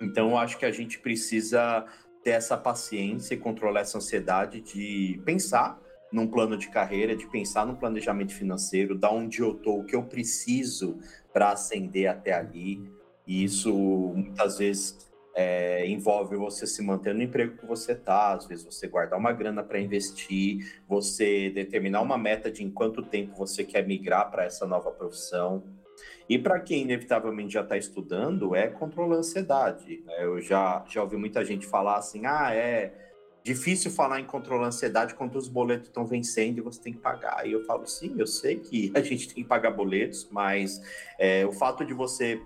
[0.00, 1.86] Então, acho que a gente precisa
[2.22, 5.80] ter essa paciência e controlar essa ansiedade de pensar
[6.12, 9.96] num plano de carreira, de pensar no planejamento financeiro, da onde eu estou, o que
[9.96, 10.98] eu preciso
[11.32, 12.90] para ascender até ali.
[13.26, 15.05] E isso muitas vezes
[15.36, 19.32] é, envolve você se manter no emprego que você está, às vezes você guardar uma
[19.32, 24.44] grana para investir, você determinar uma meta de em quanto tempo você quer migrar para
[24.44, 25.62] essa nova profissão.
[26.26, 30.02] E para quem inevitavelmente já está estudando, é controlar a ansiedade.
[30.06, 30.24] Né?
[30.24, 32.94] Eu já, já ouvi muita gente falar assim: ah, é
[33.44, 36.98] difícil falar em controlar a ansiedade quando os boletos estão vencendo e você tem que
[36.98, 37.46] pagar.
[37.46, 40.80] E eu falo: sim, eu sei que a gente tem que pagar boletos, mas
[41.18, 42.40] é, o fato de você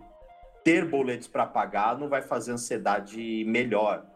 [0.65, 4.07] ter boletos para pagar não vai fazer ansiedade melhor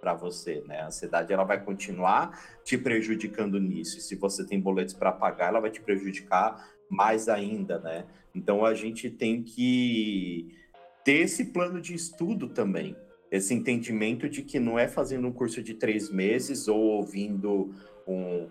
[0.00, 0.80] para você, né?
[0.80, 3.96] A ansiedade ela vai continuar te prejudicando nisso.
[3.96, 8.04] E se você tem boletos para pagar, ela vai te prejudicar mais ainda, né?
[8.34, 10.54] Então a gente tem que
[11.02, 12.94] ter esse plano de estudo também,
[13.30, 17.74] esse entendimento de que não é fazendo um curso de três meses ou ouvindo
[18.06, 18.48] um,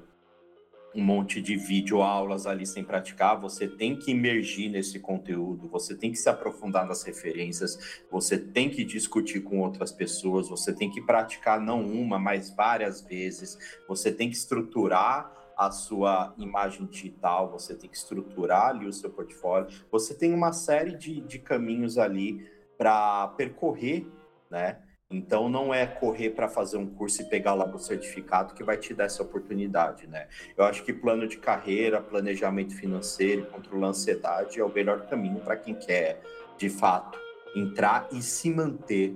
[0.95, 5.95] um monte de vídeo aulas ali sem praticar, você tem que imergir nesse conteúdo, você
[5.95, 10.91] tem que se aprofundar nas referências, você tem que discutir com outras pessoas, você tem
[10.91, 17.51] que praticar não uma, mas várias vezes, você tem que estruturar a sua imagem digital,
[17.51, 21.97] você tem que estruturar ali o seu portfólio, você tem uma série de, de caminhos
[21.97, 24.07] ali para percorrer,
[24.49, 24.79] né?
[25.14, 28.78] Então não é correr para fazer um curso e pegar lá o certificado que vai
[28.78, 30.28] te dar essa oportunidade, né?
[30.57, 35.39] Eu acho que plano de carreira, planejamento financeiro, controlar a ansiedade é o melhor caminho
[35.39, 36.20] para quem quer,
[36.57, 37.20] de fato,
[37.55, 39.16] entrar e se manter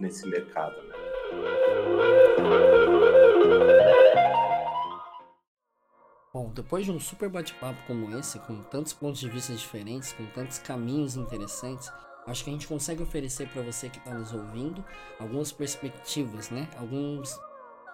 [0.00, 0.94] nesse mercado, né?
[6.34, 10.26] Bom, depois de um super bate-papo como esse, com tantos pontos de vista diferentes, com
[10.26, 11.90] tantos caminhos interessantes,
[12.26, 14.84] acho que a gente consegue oferecer para você que está nos ouvindo
[15.18, 16.68] algumas perspectivas, né?
[16.76, 17.38] Alguns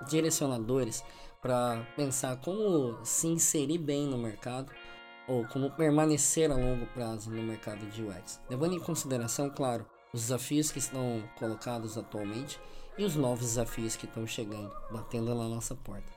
[0.08, 1.04] direcionadores
[1.40, 4.72] para pensar como se inserir bem no mercado
[5.28, 10.22] ou como permanecer a longo prazo no mercado de UX, levando em consideração, claro, os
[10.22, 12.60] desafios que estão colocados atualmente
[12.98, 16.12] e os novos desafios que estão chegando, batendo na nossa porta.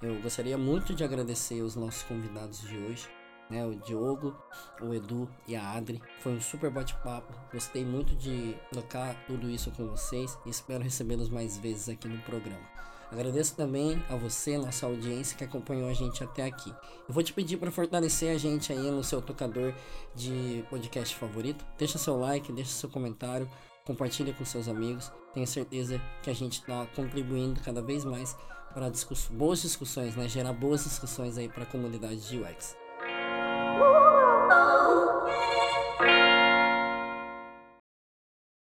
[0.00, 3.08] Eu gostaria muito de agradecer os nossos convidados de hoje,
[3.50, 3.64] né?
[3.66, 4.34] O Diogo,
[4.80, 6.02] o Edu e a Adri.
[6.20, 7.32] Foi um super bate-papo.
[7.52, 12.18] Gostei muito de tocar tudo isso com vocês e espero recebê-los mais vezes aqui no
[12.22, 12.74] programa.
[13.10, 16.70] Agradeço também a você, nossa audiência que acompanhou a gente até aqui.
[17.06, 19.72] Eu vou te pedir para fortalecer a gente aí no seu tocador
[20.14, 21.64] de podcast favorito.
[21.78, 23.48] Deixa seu like, deixa seu comentário,
[23.84, 25.12] compartilha com seus amigos.
[25.32, 28.36] Tenho certeza que a gente está contribuindo cada vez mais
[28.72, 30.28] para discuss boas discussões, né?
[30.28, 32.83] Gerar boas discussões aí para a comunidade de UX.